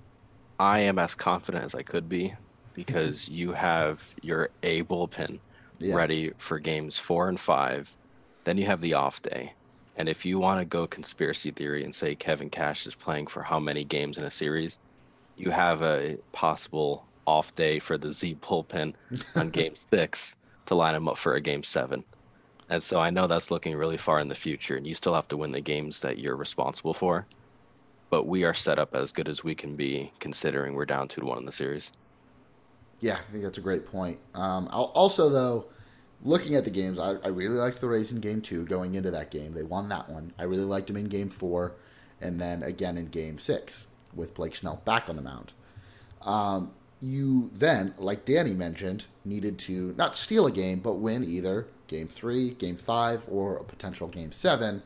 I 0.59 0.81
am 0.81 0.99
as 0.99 1.14
confident 1.14 1.64
as 1.64 1.75
I 1.75 1.83
could 1.83 2.09
be 2.09 2.35
because 2.75 3.29
you 3.31 3.53
have 3.53 4.14
your 4.23 4.51
A 4.62 4.83
bullpen 4.85 5.40
Yeah. 5.79 5.95
ready 5.97 6.33
for 6.38 6.59
games 6.59 6.99
four 6.99 7.29
and 7.29 7.40
five. 7.40 7.97
Then 8.45 8.59
you 8.59 8.66
have 8.66 8.81
the 8.81 8.95
off 8.95 9.23
day. 9.23 9.55
And 9.97 10.09
if 10.09 10.25
you 10.25 10.38
want 10.38 10.61
to 10.61 10.64
go 10.64 10.87
conspiracy 10.87 11.51
theory 11.51 11.85
and 11.85 11.95
say 11.95 12.14
Kevin 12.14 12.49
Cash 12.51 12.87
is 12.87 12.95
playing 12.95 13.27
for 13.27 13.42
how 13.42 13.61
many 13.61 13.85
games 13.85 14.16
in 14.18 14.25
a 14.25 14.31
series, 14.31 14.79
you 15.37 15.51
have 15.51 15.83
a 15.83 16.18
possible 16.33 17.07
off 17.27 17.55
day 17.55 17.79
for 17.79 17.99
the 17.99 18.11
Z 18.12 18.37
bullpen 18.40 18.95
on 19.37 19.51
game 19.51 19.75
six 19.92 20.35
to 20.66 20.75
line 20.75 20.95
him 20.95 21.09
up 21.09 21.18
for 21.18 21.35
a 21.35 21.40
game 21.40 21.62
seven. 21.62 22.05
And 22.68 22.83
so 22.83 23.01
I 23.01 23.11
know 23.11 23.27
that's 23.27 23.51
looking 23.51 23.77
really 23.77 23.96
far 23.96 24.20
in 24.20 24.29
the 24.29 24.35
future, 24.35 24.77
and 24.77 24.87
you 24.87 24.94
still 24.94 25.14
have 25.14 25.29
to 25.29 25.37
win 25.37 25.53
the 25.53 25.61
games 25.61 26.01
that 26.01 26.18
you're 26.18 26.37
responsible 26.37 26.94
for. 26.94 27.27
But 28.09 28.27
we 28.27 28.44
are 28.44 28.55
set 28.55 28.79
up 28.79 28.94
as 28.94 29.12
good 29.12 29.29
as 29.29 29.42
we 29.42 29.55
can 29.55 29.77
be, 29.77 30.12
considering 30.20 30.75
we're 30.75 30.87
down 30.87 31.09
two 31.09 31.20
to 31.20 31.27
one 31.27 31.38
in 31.38 31.44
the 31.44 31.53
series. 31.53 31.92
Yeah, 33.01 33.18
I 33.29 33.33
think 33.33 33.42
that's 33.42 33.59
a 33.59 33.62
great 33.62 33.87
point. 33.87 34.18
Um, 34.35 34.68
also, 34.70 35.29
though, 35.29 35.66
looking 36.22 36.55
at 36.55 36.64
the 36.64 36.70
games, 36.70 36.98
I, 36.98 37.14
I 37.25 37.29
really 37.29 37.57
liked 37.57 37.81
the 37.81 37.88
Rays 37.88 38.12
in 38.12 38.20
Game 38.20 38.40
Two 38.40 38.64
going 38.64 38.94
into 38.94 39.11
that 39.11 39.31
game. 39.31 39.53
They 39.53 39.64
won 39.64 39.88
that 39.88 40.09
one. 40.09 40.33
I 40.38 40.44
really 40.44 40.64
liked 40.64 40.87
them 40.87 40.96
in 40.96 41.07
Game 41.07 41.31
Four, 41.31 41.72
and 42.20 42.40
then 42.40 42.62
again 42.62 42.96
in 42.96 43.07
Game 43.07 43.38
Six 43.38 43.87
with 44.14 44.35
Blake 44.35 44.55
Snell 44.55 44.81
back 44.85 45.09
on 45.09 45.16
the 45.16 45.22
mound. 45.22 45.53
Um, 46.22 46.72
you 47.01 47.51
then, 47.53 47.94
like 47.98 48.25
Danny 48.25 48.55
mentioned, 48.55 49.07
needed 49.25 49.59
to 49.61 49.94
not 49.98 50.16
steal 50.16 50.46
a 50.46 50.53
game, 50.53 50.79
but 50.79 50.94
win 50.94 51.25
either 51.25 51.66
Game 51.92 52.09
Three, 52.09 52.50
Game 52.55 52.76
Five, 52.76 53.26
or 53.31 53.57
a 53.59 53.64
potential 53.64 54.09
Game 54.09 54.33
Seven. 54.33 54.83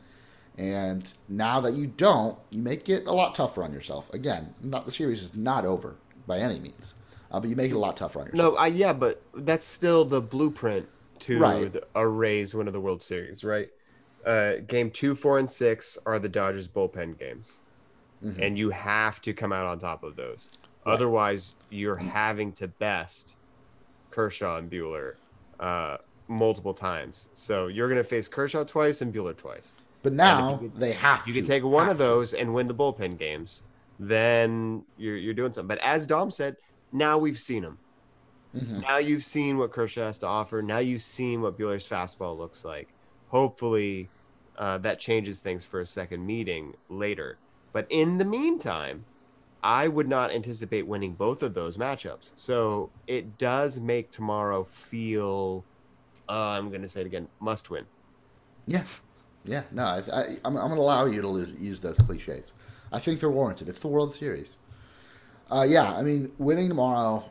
And 0.57 1.11
now 1.29 1.59
that 1.61 1.73
you 1.73 1.87
don't, 1.87 2.37
you 2.49 2.61
make 2.61 2.89
it 2.89 3.05
a 3.07 3.11
lot 3.13 3.33
tougher 3.35 3.63
on 3.63 3.71
yourself. 3.71 4.11
Again, 4.13 4.53
not 4.61 4.85
the 4.85 4.91
series 4.91 5.21
is 5.23 5.35
not 5.35 5.65
over 5.65 5.95
by 6.25 6.39
any 6.39 6.59
means, 6.59 6.95
uh, 7.31 7.39
but 7.39 7.49
you 7.49 7.55
make 7.55 7.71
it 7.71 7.75
a 7.75 7.79
lot 7.79 7.95
tougher 7.95 8.19
on 8.21 8.25
yourself. 8.27 8.53
No, 8.53 8.59
I 8.59 8.67
yeah, 8.67 8.91
but 8.91 9.21
that's 9.35 9.65
still 9.65 10.03
the 10.03 10.19
blueprint 10.21 10.87
to 11.19 11.39
Right. 11.39 11.71
the, 11.71 11.83
a 11.95 12.07
Rays 12.07 12.53
win 12.53 12.67
of 12.67 12.73
the 12.73 12.81
World 12.81 13.01
Series, 13.01 13.43
right? 13.43 13.69
Uh, 14.25 14.53
game 14.67 14.91
two, 14.91 15.15
four, 15.15 15.39
and 15.39 15.49
six 15.49 15.97
are 16.05 16.19
the 16.19 16.27
Dodgers 16.29 16.67
bullpen 16.67 17.17
games, 17.17 17.59
Mhm. 18.25 18.41
and 18.41 18.59
you 18.59 18.69
have 18.71 19.21
to 19.21 19.33
come 19.33 19.53
out 19.53 19.65
on 19.65 19.79
top 19.79 20.03
of 20.03 20.15
those. 20.15 20.49
Right. 20.85 20.93
Otherwise, 20.93 21.55
you're 21.69 21.95
having 21.95 22.51
to 22.53 22.67
best 22.67 23.35
Kershaw 24.11 24.57
and 24.57 24.69
Buehler 24.71 25.13
uh, 25.59 25.97
multiple 26.27 26.73
times. 26.73 27.29
So 27.33 27.67
you're 27.67 27.87
going 27.87 27.97
to 28.01 28.03
face 28.07 28.27
Kershaw 28.27 28.63
twice 28.63 29.01
and 29.01 29.13
Buehler 29.13 29.35
twice. 29.35 29.75
But 30.03 30.13
now 30.13 30.57
could- 30.57 30.75
they 30.75 30.93
have 30.93 31.27
you 31.27 31.33
to. 31.33 31.39
can 31.41 31.47
take 31.47 31.63
one 31.63 31.89
of 31.89 31.97
to. 31.97 32.03
those 32.03 32.33
and 32.33 32.53
win 32.53 32.65
the 32.65 32.75
bullpen 32.75 33.17
games, 33.17 33.63
then 33.99 34.83
you're 34.97 35.17
you're 35.17 35.33
doing 35.33 35.51
something. 35.53 35.67
But 35.67 35.79
as 35.83 36.05
Dom 36.05 36.31
said, 36.31 36.55
now 36.91 37.17
we've 37.17 37.39
seen 37.39 37.63
them. 37.63 37.77
Mhm. 38.55 38.81
Now 38.83 38.97
you've 38.97 39.23
seen 39.25 39.57
what 39.57 39.71
Kershaw 39.71 40.05
has 40.05 40.19
to 40.19 40.27
offer. 40.27 40.61
Now 40.61 40.77
you've 40.77 41.01
seen 41.01 41.41
what 41.41 41.57
Buehler's 41.57 41.87
fastball 41.87 42.37
looks 42.37 42.63
like. 42.63 42.87
Hopefully, 43.29 44.07
uh, 44.57 44.77
that 44.79 44.99
changes 44.99 45.39
things 45.41 45.65
for 45.65 45.81
a 45.81 45.85
second 45.85 46.25
meeting 46.25 46.73
later. 46.89 47.37
But 47.73 47.87
in 47.89 48.17
the 48.17 48.25
meantime, 48.25 49.03
I 49.63 49.87
would 49.87 50.07
not 50.07 50.31
anticipate 50.31 50.87
winning 50.87 51.13
both 51.13 51.43
of 51.43 51.53
those 51.53 51.77
matchups. 51.77 52.31
So 52.35 52.89
it 53.07 53.37
does 53.37 53.79
make 53.79 54.11
tomorrow 54.11 54.63
feel. 54.63 55.63
Uh, 56.29 56.49
I'm 56.57 56.69
going 56.69 56.81
to 56.81 56.87
say 56.87 57.01
it 57.01 57.07
again. 57.07 57.27
Must 57.39 57.69
win. 57.69 57.85
Yeah, 58.65 58.83
yeah. 59.45 59.63
No, 59.71 59.83
I, 59.85 60.01
I, 60.11 60.23
I'm, 60.43 60.57
I'm 60.57 60.67
going 60.67 60.75
to 60.75 60.81
allow 60.81 61.05
you 61.05 61.21
to 61.21 61.27
lose, 61.27 61.51
use 61.59 61.79
those 61.79 61.97
cliches. 61.97 62.53
I 62.91 62.99
think 62.99 63.19
they're 63.19 63.29
warranted. 63.29 63.69
It's 63.69 63.79
the 63.79 63.87
World 63.87 64.13
Series. 64.13 64.57
Uh, 65.49 65.65
yeah, 65.67 65.93
I 65.93 66.03
mean, 66.03 66.31
winning 66.37 66.67
tomorrow 66.67 67.29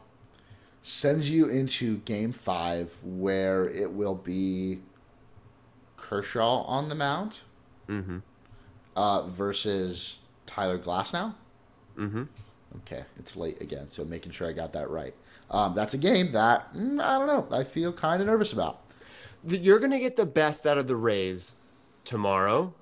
sends 0.83 1.29
you 1.31 1.47
into 1.49 1.99
Game 1.99 2.33
Five, 2.33 2.95
where 3.03 3.69
it 3.69 3.93
will 3.93 4.15
be 4.15 4.81
Kershaw 5.97 6.63
on 6.63 6.89
the 6.89 6.95
mound 6.95 7.39
Mm-hmm. 7.89 8.19
uh, 8.97 9.23
versus 9.29 10.19
Tyler 10.47 10.79
Glasnow. 10.79 11.35
Mm-hmm. 11.97 12.25
Okay, 12.79 13.05
it's 13.19 13.37
late 13.37 13.61
again, 13.61 13.89
so 13.89 14.05
making 14.05 14.33
sure 14.33 14.49
I 14.49 14.53
got 14.53 14.73
that 14.73 14.91
right. 14.91 15.15
Um, 15.51 15.75
that's 15.75 15.95
a 15.95 15.99
game 15.99 16.33
that 16.33 16.75
mm, 16.75 17.01
I 17.01 17.19
don't 17.19 17.27
know. 17.29 17.57
I 17.57 17.63
feel 17.65 17.93
kind 17.93 18.21
of 18.21 18.27
nervous 18.27 18.53
about. 18.53 18.81
You're 19.47 19.79
going 19.79 19.91
to 19.91 19.99
get 19.99 20.17
the 20.17 20.27
best 20.27 20.67
out 20.67 20.79
of 20.79 20.87
the 20.87 20.97
Rays 20.97 21.57
tomorrow 22.05 22.73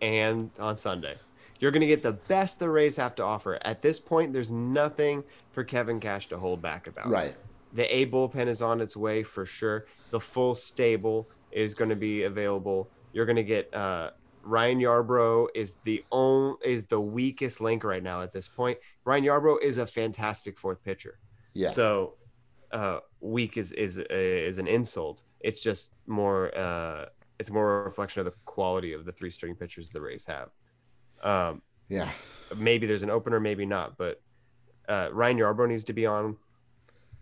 and 0.00 0.50
on 0.58 0.76
Sunday. 0.76 1.16
You're 1.60 1.70
going 1.70 1.80
to 1.80 1.86
get 1.86 2.02
the 2.02 2.12
best 2.12 2.58
the 2.58 2.68
Rays 2.68 2.96
have 2.96 3.14
to 3.16 3.24
offer. 3.24 3.58
At 3.64 3.80
this 3.80 4.00
point, 4.00 4.32
there's 4.32 4.50
nothing 4.50 5.24
for 5.52 5.64
Kevin 5.64 6.00
Cash 6.00 6.28
to 6.28 6.38
hold 6.38 6.60
back 6.60 6.86
about. 6.86 7.08
Right. 7.08 7.34
The 7.72 7.94
A 7.94 8.06
bullpen 8.06 8.46
is 8.48 8.62
on 8.62 8.80
its 8.80 8.96
way 8.96 9.22
for 9.22 9.46
sure. 9.46 9.86
The 10.10 10.20
full 10.20 10.54
stable 10.54 11.28
is 11.52 11.74
going 11.74 11.90
to 11.90 11.96
be 11.96 12.24
available. 12.24 12.88
You're 13.12 13.26
going 13.26 13.36
to 13.36 13.44
get 13.44 13.72
uh, 13.74 14.10
Ryan 14.42 14.78
Yarbrough 14.78 15.48
is 15.54 15.76
the 15.84 16.04
only 16.12 16.56
is 16.64 16.86
the 16.86 17.00
weakest 17.00 17.60
link 17.60 17.84
right 17.84 18.02
now 18.02 18.22
at 18.22 18.32
this 18.32 18.48
point. 18.48 18.78
Ryan 19.04 19.24
Yarbrough 19.24 19.62
is 19.62 19.78
a 19.78 19.86
fantastic 19.86 20.58
fourth 20.58 20.82
pitcher. 20.84 21.18
Yeah. 21.54 21.68
So 21.70 22.14
uh, 22.72 23.00
weak 23.20 23.56
is 23.56 23.72
is 23.72 23.98
is 23.98 24.58
an 24.58 24.66
insult. 24.66 25.24
It's 25.44 25.62
just 25.62 25.92
more 26.06 26.56
uh, 26.56 27.06
it's 27.38 27.50
more 27.50 27.80
a 27.80 27.84
reflection 27.84 28.20
of 28.20 28.24
the 28.26 28.34
quality 28.46 28.92
of 28.94 29.04
the 29.04 29.12
three 29.12 29.30
string 29.30 29.54
pitchers 29.54 29.88
the 29.90 30.00
Rays 30.00 30.24
have. 30.24 30.48
Um, 31.22 31.62
yeah. 31.88 32.10
maybe 32.56 32.86
there's 32.86 33.02
an 33.02 33.10
opener, 33.10 33.38
maybe 33.40 33.66
not, 33.66 33.96
but 33.98 34.20
uh, 34.88 35.08
Ryan 35.12 35.38
Yarbrough 35.38 35.68
needs 35.68 35.84
to 35.84 35.92
be 35.92 36.06
on, 36.06 36.36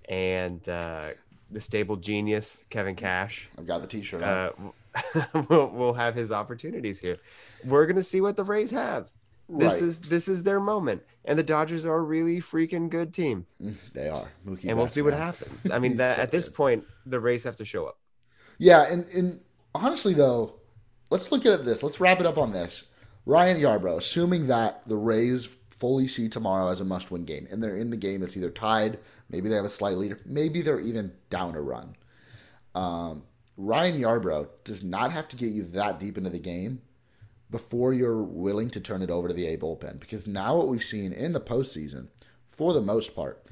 and 0.09 0.67
uh, 0.69 1.09
the 1.51 1.61
stable 1.61 1.97
genius 1.97 2.63
Kevin 2.71 2.95
Cash 2.97 3.49
I've 3.59 3.67
got 3.67 3.83
the 3.83 3.89
T-shirt. 3.89 4.23
uh, 4.23 4.53
will 5.49 5.69
will 5.71 5.95
have 5.95 6.15
his 6.15 6.31
opportunities 6.33 6.99
here. 7.01 7.17
We're 7.65 7.87
gonna 7.87 8.03
see 8.03 8.21
what 8.21 8.37
the 8.37 8.45
Rays 8.45 8.71
have. 8.71 9.11
This 9.49 9.75
Right. 9.75 9.83
is 9.83 10.01
this 10.01 10.29
is 10.29 10.45
their 10.45 10.61
moment, 10.61 11.03
and 11.25 11.39
the 11.39 11.43
Dodgers 11.43 11.85
are 11.87 11.97
a 11.97 12.01
really 12.03 12.39
freaking 12.41 12.89
good 12.89 13.13
team, 13.13 13.47
Mm, 13.63 13.75
they 13.93 14.09
are. 14.09 14.29
Mookie 14.47 14.69
and 14.69 14.77
we'll 14.79 14.87
see 14.87 15.03
what 15.03 15.13
happens. 15.15 15.71
I 15.71 15.79
mean, 15.79 15.97
that, 16.03 16.17
so 16.17 16.23
at 16.23 16.31
this 16.31 16.49
good. 16.49 16.55
point, 16.57 16.85
the 17.07 17.19
Rays 17.21 17.43
have 17.45 17.57
to 17.57 17.65
show 17.65 17.87
up. 17.87 17.99
Yeah, 18.59 18.91
and, 18.91 19.09
and 19.11 19.41
honestly 19.75 20.15
though, 20.15 20.55
let's 21.11 21.33
look 21.33 21.47
at 21.47 21.65
this. 21.65 21.83
Let's 21.83 22.01
wrap 22.01 22.21
it 22.21 22.27
up 22.27 22.39
on 22.39 22.53
this. 22.53 22.85
Ryan 23.25 23.61
Yarbrough, 23.61 23.99
assuming 23.99 24.49
that 24.49 24.87
the 24.89 24.97
Rays 24.97 25.49
fully 25.71 26.09
see 26.09 26.29
tomorrow 26.29 26.69
as 26.69 26.81
a 26.81 26.85
must-win 26.85 27.25
game, 27.25 27.47
and 27.51 27.63
they're 27.63 27.77
in 27.77 27.91
the 27.91 27.97
game, 27.97 28.23
it's 28.23 28.37
either 28.37 28.51
tied, 28.51 28.99
maybe 29.31 29.49
they 29.49 29.57
have 29.57 29.65
a 29.65 29.69
slight 29.69 29.97
lead, 29.97 30.17
maybe 30.25 30.63
they're 30.63 30.81
even 30.81 31.13
down 31.31 31.55
a 31.55 31.61
run. 31.61 31.97
Um, 32.75 33.25
Ryan 33.57 33.97
Yarbrough 33.97 34.49
does 34.65 34.83
not 34.83 35.13
have 35.13 35.29
to 35.29 35.37
get 35.37 35.51
you 35.51 35.63
that 35.65 36.01
deep 36.01 36.17
into 36.17 36.31
the 36.31 36.39
game 36.39 36.83
before 37.51 37.93
you're 37.93 38.23
willing 38.23 38.71
to 38.71 38.81
turn 38.81 39.03
it 39.03 39.11
over 39.11 39.29
to 39.29 39.35
the 39.35 39.47
A 39.47 39.57
bullpen. 39.59 40.01
Because 40.01 40.27
now 40.27 40.57
what 40.57 40.69
we've 40.69 40.83
seen 40.83 41.13
in 41.13 41.33
the 41.33 41.41
postseason, 41.41 42.09
for 42.47 42.73
the 42.73 42.81
most 42.81 43.15
part, 43.15 43.45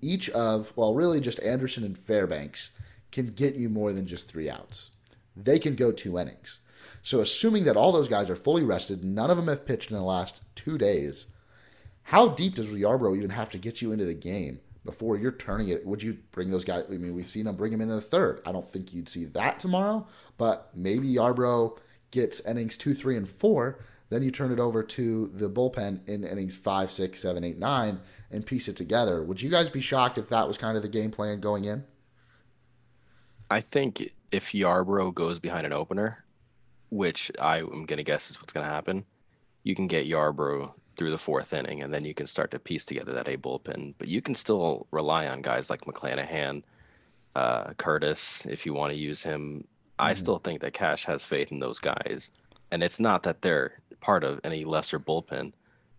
each 0.00 0.28
of, 0.30 0.72
well, 0.76 0.94
really 0.94 1.20
just 1.20 1.40
Anderson 1.40 1.84
and 1.84 1.96
Fairbanks 1.96 2.70
can 3.16 3.32
get 3.32 3.54
you 3.54 3.70
more 3.70 3.94
than 3.94 4.06
just 4.06 4.28
three 4.28 4.50
outs. 4.50 4.90
They 5.34 5.58
can 5.58 5.74
go 5.74 5.90
two 5.90 6.18
innings. 6.18 6.58
So, 7.02 7.20
assuming 7.20 7.64
that 7.64 7.76
all 7.76 7.90
those 7.90 8.08
guys 8.08 8.28
are 8.28 8.36
fully 8.36 8.62
rested, 8.62 9.02
none 9.02 9.30
of 9.30 9.38
them 9.38 9.48
have 9.48 9.64
pitched 9.64 9.90
in 9.90 9.96
the 9.96 10.02
last 10.02 10.42
two 10.54 10.76
days, 10.76 11.24
how 12.02 12.28
deep 12.28 12.56
does 12.56 12.72
Yarbrough 12.72 13.16
even 13.16 13.30
have 13.30 13.48
to 13.50 13.58
get 13.58 13.80
you 13.80 13.92
into 13.92 14.04
the 14.04 14.14
game 14.14 14.60
before 14.84 15.16
you're 15.16 15.32
turning 15.32 15.68
it? 15.68 15.86
Would 15.86 16.02
you 16.02 16.18
bring 16.30 16.50
those 16.50 16.64
guys? 16.64 16.84
I 16.90 16.98
mean, 16.98 17.14
we've 17.14 17.24
seen 17.24 17.46
them 17.46 17.56
bring 17.56 17.72
him 17.72 17.80
in 17.80 17.88
the 17.88 18.02
third. 18.02 18.42
I 18.44 18.52
don't 18.52 18.64
think 18.70 18.92
you'd 18.92 19.08
see 19.08 19.24
that 19.24 19.60
tomorrow, 19.60 20.06
but 20.36 20.70
maybe 20.74 21.08
Yarbrough 21.08 21.78
gets 22.10 22.40
innings 22.40 22.76
two, 22.76 22.92
three, 22.92 23.16
and 23.16 23.28
four. 23.28 23.80
Then 24.10 24.22
you 24.22 24.30
turn 24.30 24.52
it 24.52 24.60
over 24.60 24.82
to 24.82 25.28
the 25.28 25.48
bullpen 25.48 26.06
in 26.06 26.22
innings 26.22 26.56
five, 26.56 26.90
six, 26.90 27.20
seven, 27.20 27.44
eight, 27.44 27.58
nine, 27.58 28.00
and 28.30 28.44
piece 28.44 28.68
it 28.68 28.76
together. 28.76 29.22
Would 29.22 29.40
you 29.40 29.50
guys 29.50 29.70
be 29.70 29.80
shocked 29.80 30.18
if 30.18 30.28
that 30.28 30.46
was 30.46 30.58
kind 30.58 30.76
of 30.76 30.82
the 30.82 30.88
game 30.88 31.10
plan 31.10 31.40
going 31.40 31.64
in? 31.64 31.84
I 33.50 33.60
think 33.60 34.12
if 34.32 34.52
Yarbrough 34.52 35.14
goes 35.14 35.38
behind 35.38 35.66
an 35.66 35.72
opener, 35.72 36.24
which 36.90 37.30
I 37.40 37.58
am 37.58 37.86
going 37.86 37.98
to 37.98 38.02
guess 38.02 38.30
is 38.30 38.40
what's 38.40 38.52
going 38.52 38.66
to 38.66 38.72
happen, 38.72 39.04
you 39.62 39.74
can 39.74 39.86
get 39.86 40.08
Yarbrough 40.08 40.72
through 40.96 41.10
the 41.10 41.18
fourth 41.18 41.52
inning, 41.52 41.82
and 41.82 41.92
then 41.92 42.04
you 42.04 42.14
can 42.14 42.26
start 42.26 42.50
to 42.50 42.58
piece 42.58 42.84
together 42.84 43.12
that 43.12 43.28
A 43.28 43.36
bullpen. 43.36 43.94
But 43.98 44.08
you 44.08 44.22
can 44.22 44.34
still 44.34 44.86
rely 44.90 45.28
on 45.28 45.42
guys 45.42 45.70
like 45.70 45.82
McClanahan, 45.82 46.62
uh, 47.34 47.74
Curtis, 47.74 48.46
if 48.46 48.66
you 48.66 48.72
want 48.72 48.92
to 48.92 48.98
use 48.98 49.22
him. 49.22 49.66
I 49.98 50.14
still 50.14 50.38
think 50.38 50.60
that 50.60 50.72
Cash 50.72 51.04
has 51.04 51.22
faith 51.22 51.52
in 51.52 51.60
those 51.60 51.78
guys, 51.78 52.30
and 52.70 52.82
it's 52.82 53.00
not 53.00 53.22
that 53.22 53.42
they're 53.42 53.78
part 54.00 54.24
of 54.24 54.40
any 54.44 54.64
lesser 54.64 54.98
bullpen. 54.98 55.52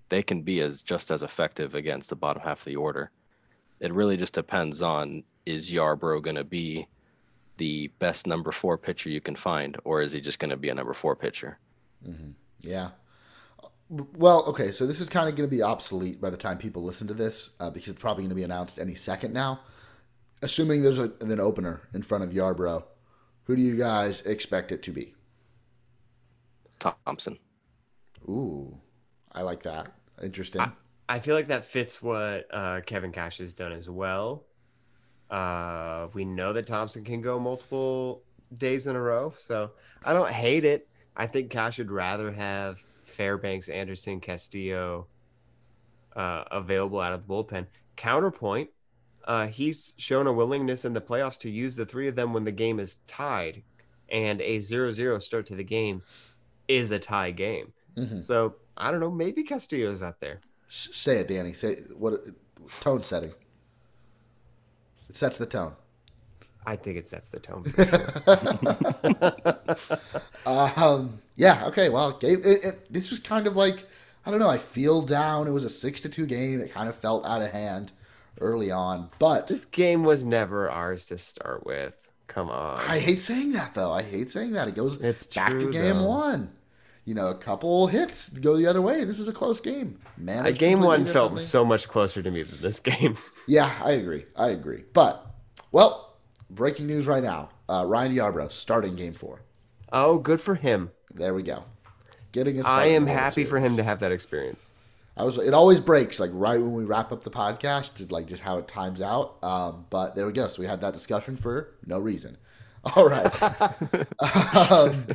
They 0.09 0.21
can 0.21 0.41
be 0.41 0.61
as 0.61 0.83
just 0.83 1.11
as 1.11 1.21
effective 1.21 1.75
against 1.75 2.09
the 2.09 2.15
bottom 2.15 2.43
half 2.43 2.59
of 2.59 2.65
the 2.65 2.75
order. 2.75 3.11
It 3.79 3.93
really 3.93 4.17
just 4.17 4.33
depends 4.33 4.81
on 4.81 5.23
is 5.45 5.71
Yarbrough 5.71 6.23
going 6.23 6.35
to 6.35 6.43
be 6.43 6.87
the 7.57 7.87
best 7.99 8.27
number 8.27 8.51
four 8.51 8.77
pitcher 8.77 9.09
you 9.09 9.21
can 9.21 9.35
find, 9.35 9.77
or 9.83 10.01
is 10.01 10.11
he 10.11 10.21
just 10.21 10.39
going 10.39 10.51
to 10.51 10.57
be 10.57 10.69
a 10.69 10.75
number 10.75 10.93
four 10.93 11.15
pitcher? 11.15 11.59
Yeah. 12.61 12.89
Well, 13.89 14.43
okay, 14.45 14.71
so 14.71 14.85
this 14.85 14.99
is 14.99 15.07
kind 15.07 15.29
of 15.29 15.35
going 15.35 15.49
to 15.49 15.55
be 15.55 15.61
obsolete 15.61 16.19
by 16.19 16.29
the 16.29 16.37
time 16.37 16.57
people 16.57 16.83
listen 16.83 17.07
to 17.07 17.13
this 17.13 17.51
uh, 17.59 17.69
because 17.69 17.93
it's 17.93 18.01
probably 18.01 18.23
going 18.23 18.29
to 18.29 18.35
be 18.35 18.43
announced 18.43 18.79
any 18.79 18.95
second 18.95 19.33
now. 19.33 19.61
Assuming 20.41 20.83
there's 20.83 20.99
a, 20.99 21.11
an 21.21 21.39
opener 21.39 21.81
in 21.93 22.03
front 22.03 22.23
of 22.23 22.31
Yarbrough, 22.31 22.83
who 23.45 23.55
do 23.55 23.61
you 23.61 23.77
guys 23.77 24.21
expect 24.21 24.71
it 24.71 24.83
to 24.83 24.91
be? 24.91 25.15
Thompson. 26.79 27.39
Ooh, 28.27 28.77
I 29.31 29.41
like 29.41 29.63
that. 29.63 29.93
Interesting. 30.21 30.61
I 31.09 31.19
feel 31.19 31.35
like 31.35 31.47
that 31.47 31.65
fits 31.65 32.01
what 32.01 32.47
uh, 32.51 32.81
Kevin 32.85 33.13
Cash 33.13 33.37
has 33.37 33.53
done 33.53 33.71
as 33.71 33.89
well. 33.89 34.46
Uh, 35.29 36.07
we 36.13 36.23
know 36.25 36.53
that 36.53 36.67
Thompson 36.67 37.03
can 37.03 37.21
go 37.21 37.39
multiple 37.39 38.21
days 38.57 38.87
in 38.87 38.95
a 38.95 39.01
row, 39.01 39.33
so 39.35 39.71
I 40.03 40.13
don't 40.13 40.29
hate 40.29 40.63
it. 40.63 40.87
I 41.15 41.27
think 41.27 41.49
Cash 41.49 41.79
would 41.79 41.91
rather 41.91 42.31
have 42.31 42.81
Fairbanks, 43.05 43.67
Anderson, 43.69 44.19
Castillo 44.19 45.07
uh, 46.15 46.43
available 46.51 46.99
out 46.99 47.13
of 47.13 47.27
the 47.27 47.33
bullpen. 47.33 47.65
Counterpoint, 47.95 48.69
uh, 49.25 49.47
he's 49.47 49.93
shown 49.97 50.27
a 50.27 50.33
willingness 50.33 50.85
in 50.85 50.93
the 50.93 51.01
playoffs 51.01 51.37
to 51.39 51.49
use 51.49 51.75
the 51.75 51.85
three 51.85 52.07
of 52.07 52.15
them 52.15 52.33
when 52.33 52.43
the 52.43 52.51
game 52.51 52.79
is 52.79 52.97
tied, 53.07 53.63
and 54.09 54.39
a 54.41 54.57
0-0 54.57 55.21
start 55.21 55.45
to 55.47 55.55
the 55.55 55.63
game 55.63 56.01
is 56.67 56.91
a 56.91 56.99
tie 56.99 57.31
game. 57.31 57.73
Mhm. 57.97 58.21
So 58.21 58.55
I 58.77 58.91
don't 58.91 58.99
know. 58.99 59.09
Maybe 59.11 59.43
Castillo's 59.43 60.03
out 60.03 60.19
there. 60.19 60.39
Say 60.69 61.17
it, 61.19 61.27
Danny. 61.27 61.53
Say 61.53 61.77
what 61.97 62.19
tone 62.81 63.03
setting. 63.03 63.31
It 65.09 65.15
sets 65.15 65.37
the 65.37 65.45
tone. 65.45 65.73
I 66.65 66.75
think 66.75 66.97
it 66.97 67.07
sets 67.07 67.29
the 67.29 67.39
tone. 67.39 67.63
Um, 70.45 71.19
yeah. 71.35 71.63
Okay. 71.67 71.89
Well, 71.89 72.17
it, 72.21 72.45
it, 72.45 72.93
this 72.93 73.09
was 73.09 73.19
kind 73.19 73.47
of 73.47 73.55
like 73.55 73.85
I 74.25 74.31
don't 74.31 74.39
know. 74.39 74.49
I 74.49 74.57
feel 74.57 75.01
down. 75.01 75.47
It 75.47 75.51
was 75.51 75.63
a 75.63 75.69
six 75.69 76.01
to 76.01 76.09
two 76.09 76.25
game. 76.25 76.61
It 76.61 76.73
kind 76.73 76.89
of 76.89 76.95
felt 76.95 77.25
out 77.25 77.41
of 77.41 77.51
hand 77.51 77.91
early 78.39 78.71
on, 78.71 79.09
but 79.19 79.47
this 79.47 79.65
game 79.65 80.03
was 80.03 80.23
never 80.25 80.69
ours 80.69 81.05
to 81.07 81.17
start 81.17 81.65
with. 81.65 81.93
Come 82.27 82.49
on. 82.49 82.79
I 82.81 82.99
hate 82.99 83.21
saying 83.21 83.53
that 83.53 83.73
though. 83.73 83.91
I 83.91 84.03
hate 84.03 84.31
saying 84.31 84.53
that. 84.53 84.67
It 84.67 84.75
goes 84.75 84.97
It's 84.97 85.25
back 85.27 85.57
to 85.59 85.71
game 85.71 85.97
though. 85.97 86.07
one. 86.07 86.51
You 87.07 87.13
know, 87.13 87.29
a 87.29 87.35
couple 87.35 87.87
hits 87.87 88.27
go 88.27 88.57
the 88.57 88.67
other 88.67 88.81
way. 88.81 89.05
This 89.05 89.17
is 89.17 89.29
a 89.29 89.31
close 89.31 89.61
game. 89.61 89.97
Man, 90.17 90.45
Uh, 90.45 90.51
game 90.51 90.81
one 90.81 91.05
felt 91.05 91.39
so 91.39 91.63
much 91.63 91.87
closer 91.87 92.21
to 92.21 92.29
me 92.29 92.43
than 92.43 92.59
this 92.59 92.81
game. 92.81 93.15
Yeah, 93.47 93.71
I 93.81 93.91
agree. 93.91 94.25
I 94.35 94.49
agree. 94.49 94.83
But 94.91 95.25
well, 95.71 96.17
breaking 96.49 96.87
news 96.87 97.07
right 97.07 97.23
now: 97.23 97.47
uh, 97.69 97.85
Ryan 97.87 98.13
Yarbrough 98.13 98.51
starting 98.51 98.97
game 98.97 99.13
four. 99.13 99.39
Oh, 99.93 100.17
good 100.17 100.41
for 100.41 100.55
him. 100.55 100.91
There 101.13 101.33
we 101.33 101.43
go. 101.43 101.63
Getting 102.33 102.59
a 102.59 102.67
I 102.67 102.87
am 102.87 103.07
happy 103.07 103.45
for 103.45 103.57
him 103.57 103.77
to 103.77 103.83
have 103.83 104.01
that 104.01 104.11
experience. 104.11 104.69
I 105.15 105.23
was. 105.23 105.37
It 105.37 105.53
always 105.53 105.79
breaks 105.79 106.19
like 106.19 106.31
right 106.33 106.59
when 106.59 106.73
we 106.73 106.83
wrap 106.83 107.13
up 107.13 107.23
the 107.23 107.31
podcast, 107.31 107.93
to, 107.95 108.13
like 108.13 108.25
just 108.25 108.43
how 108.43 108.57
it 108.57 108.67
times 108.67 109.01
out. 109.01 109.41
Um, 109.41 109.85
but 109.89 110.13
there 110.15 110.27
we 110.27 110.33
go. 110.33 110.49
So 110.49 110.61
we 110.61 110.67
had 110.67 110.81
that 110.81 110.93
discussion 110.93 111.37
for 111.37 111.69
no 111.85 111.99
reason. 111.99 112.35
All 112.95 113.07
right. 113.07 113.25
um, 114.71 115.05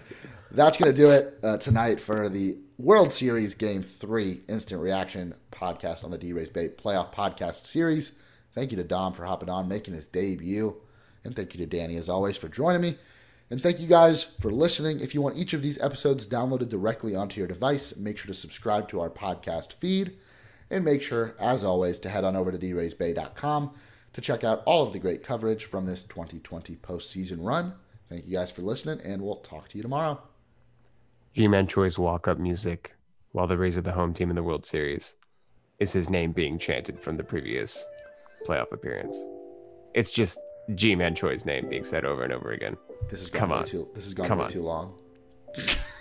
that's 0.57 0.77
gonna 0.77 0.93
do 0.93 1.11
it 1.11 1.38
uh, 1.43 1.57
tonight 1.57 1.99
for 1.99 2.29
the 2.29 2.59
World 2.79 3.12
Series 3.12 3.55
Game 3.55 3.83
Three 3.83 4.43
Instant 4.49 4.83
Reaction 4.83 5.35
podcast 5.51 6.05
on 6.05 6.11
the 6.11 6.19
D 6.19 6.33
Rays 6.33 6.51
Bay 6.51 6.69
Playoff 6.69 7.12
Podcast 7.12 7.65
Series. 7.65 8.12
Thank 8.55 8.71
you 8.71 8.77
to 8.77 8.85
Dom 8.85 9.15
for 9.15 9.25
hopping 9.25 9.49
on, 9.49 9.69
making 9.69 9.95
his 9.95 10.07
debut, 10.07 10.77
and 11.25 11.35
thank 11.35 11.55
you 11.55 11.59
to 11.59 11.67
Danny 11.67 11.97
as 11.97 12.09
always 12.09 12.37
for 12.37 12.49
joining 12.49 12.83
me. 12.83 12.99
And 13.51 13.62
thank 13.62 13.81
you 13.81 13.87
guys 13.87 14.25
for 14.25 14.51
listening. 14.51 15.01
If 15.01 15.15
you 15.15 15.23
want 15.23 15.37
each 15.37 15.53
of 15.55 15.62
these 15.62 15.81
episodes 15.81 16.27
downloaded 16.27 16.69
directly 16.69 17.15
onto 17.15 17.41
your 17.41 17.49
device, 17.49 17.97
make 17.97 18.19
sure 18.19 18.29
to 18.29 18.35
subscribe 18.35 18.88
to 18.88 19.01
our 19.01 19.11
podcast 19.11 19.73
feed. 19.75 20.17
And 20.71 20.85
make 20.85 21.03
sure, 21.03 21.35
as 21.38 21.62
always, 21.62 21.99
to 22.01 22.09
head 22.09 22.25
on 22.25 22.35
over 22.35 22.51
to 22.51 22.59
draysbay.com 22.59 23.71
to 24.15 24.21
check 24.21 24.43
out 24.43 24.62
all 24.65 24.87
of 24.87 24.95
the 24.95 24.99
great 24.99 25.23
coverage 25.23 25.67
from 25.67 25.85
this 25.85 26.03
2020 26.03 26.77
postseason 26.77 27.38
run. 27.41 27.75
Thank 28.09 28.27
you 28.27 28.33
guys 28.33 28.51
for 28.51 28.62
listening, 28.62 29.01
and 29.05 29.21
we'll 29.23 29.37
talk 29.37 29.69
to 29.69 29.77
you 29.77 29.83
tomorrow. 29.83 30.19
Ji-Man 31.35 31.66
Choi's 31.66 31.99
walk-up 31.99 32.38
music 32.38 32.95
while 33.33 33.47
the 33.47 33.57
Rays 33.57 33.79
are 33.79 33.83
the 33.83 33.92
home 33.92 34.12
team 34.12 34.29
in 34.31 34.37
the 34.37 34.42
World 34.42 34.66
Series 34.66 35.16
is 35.79 35.92
his 35.92 36.11
name 36.11 36.33
being 36.33 36.59
chanted 36.59 37.01
from 37.01 37.16
the 37.16 37.25
previous 37.25 37.88
playoff 38.47 38.71
appearance. 38.73 39.16
It's 39.95 40.11
just 40.11 40.38
Ji-Man 40.75 41.14
Choi's 41.14 41.47
name 41.47 41.68
being 41.68 41.85
said 41.85 42.05
over 42.05 42.23
and 42.23 42.33
over 42.33 42.51
again. 42.53 42.77
This 43.11 43.21
has 43.21 43.31
gone 43.31 43.38
Come 43.40 43.53
on. 43.53 43.64
too. 43.64 43.88
This 43.95 44.05
has 44.05 44.14
gone 44.14 44.29
Come 44.29 44.38
way 44.38 44.45
on. 44.45 44.51
too 44.51 44.62
long. 44.62 45.01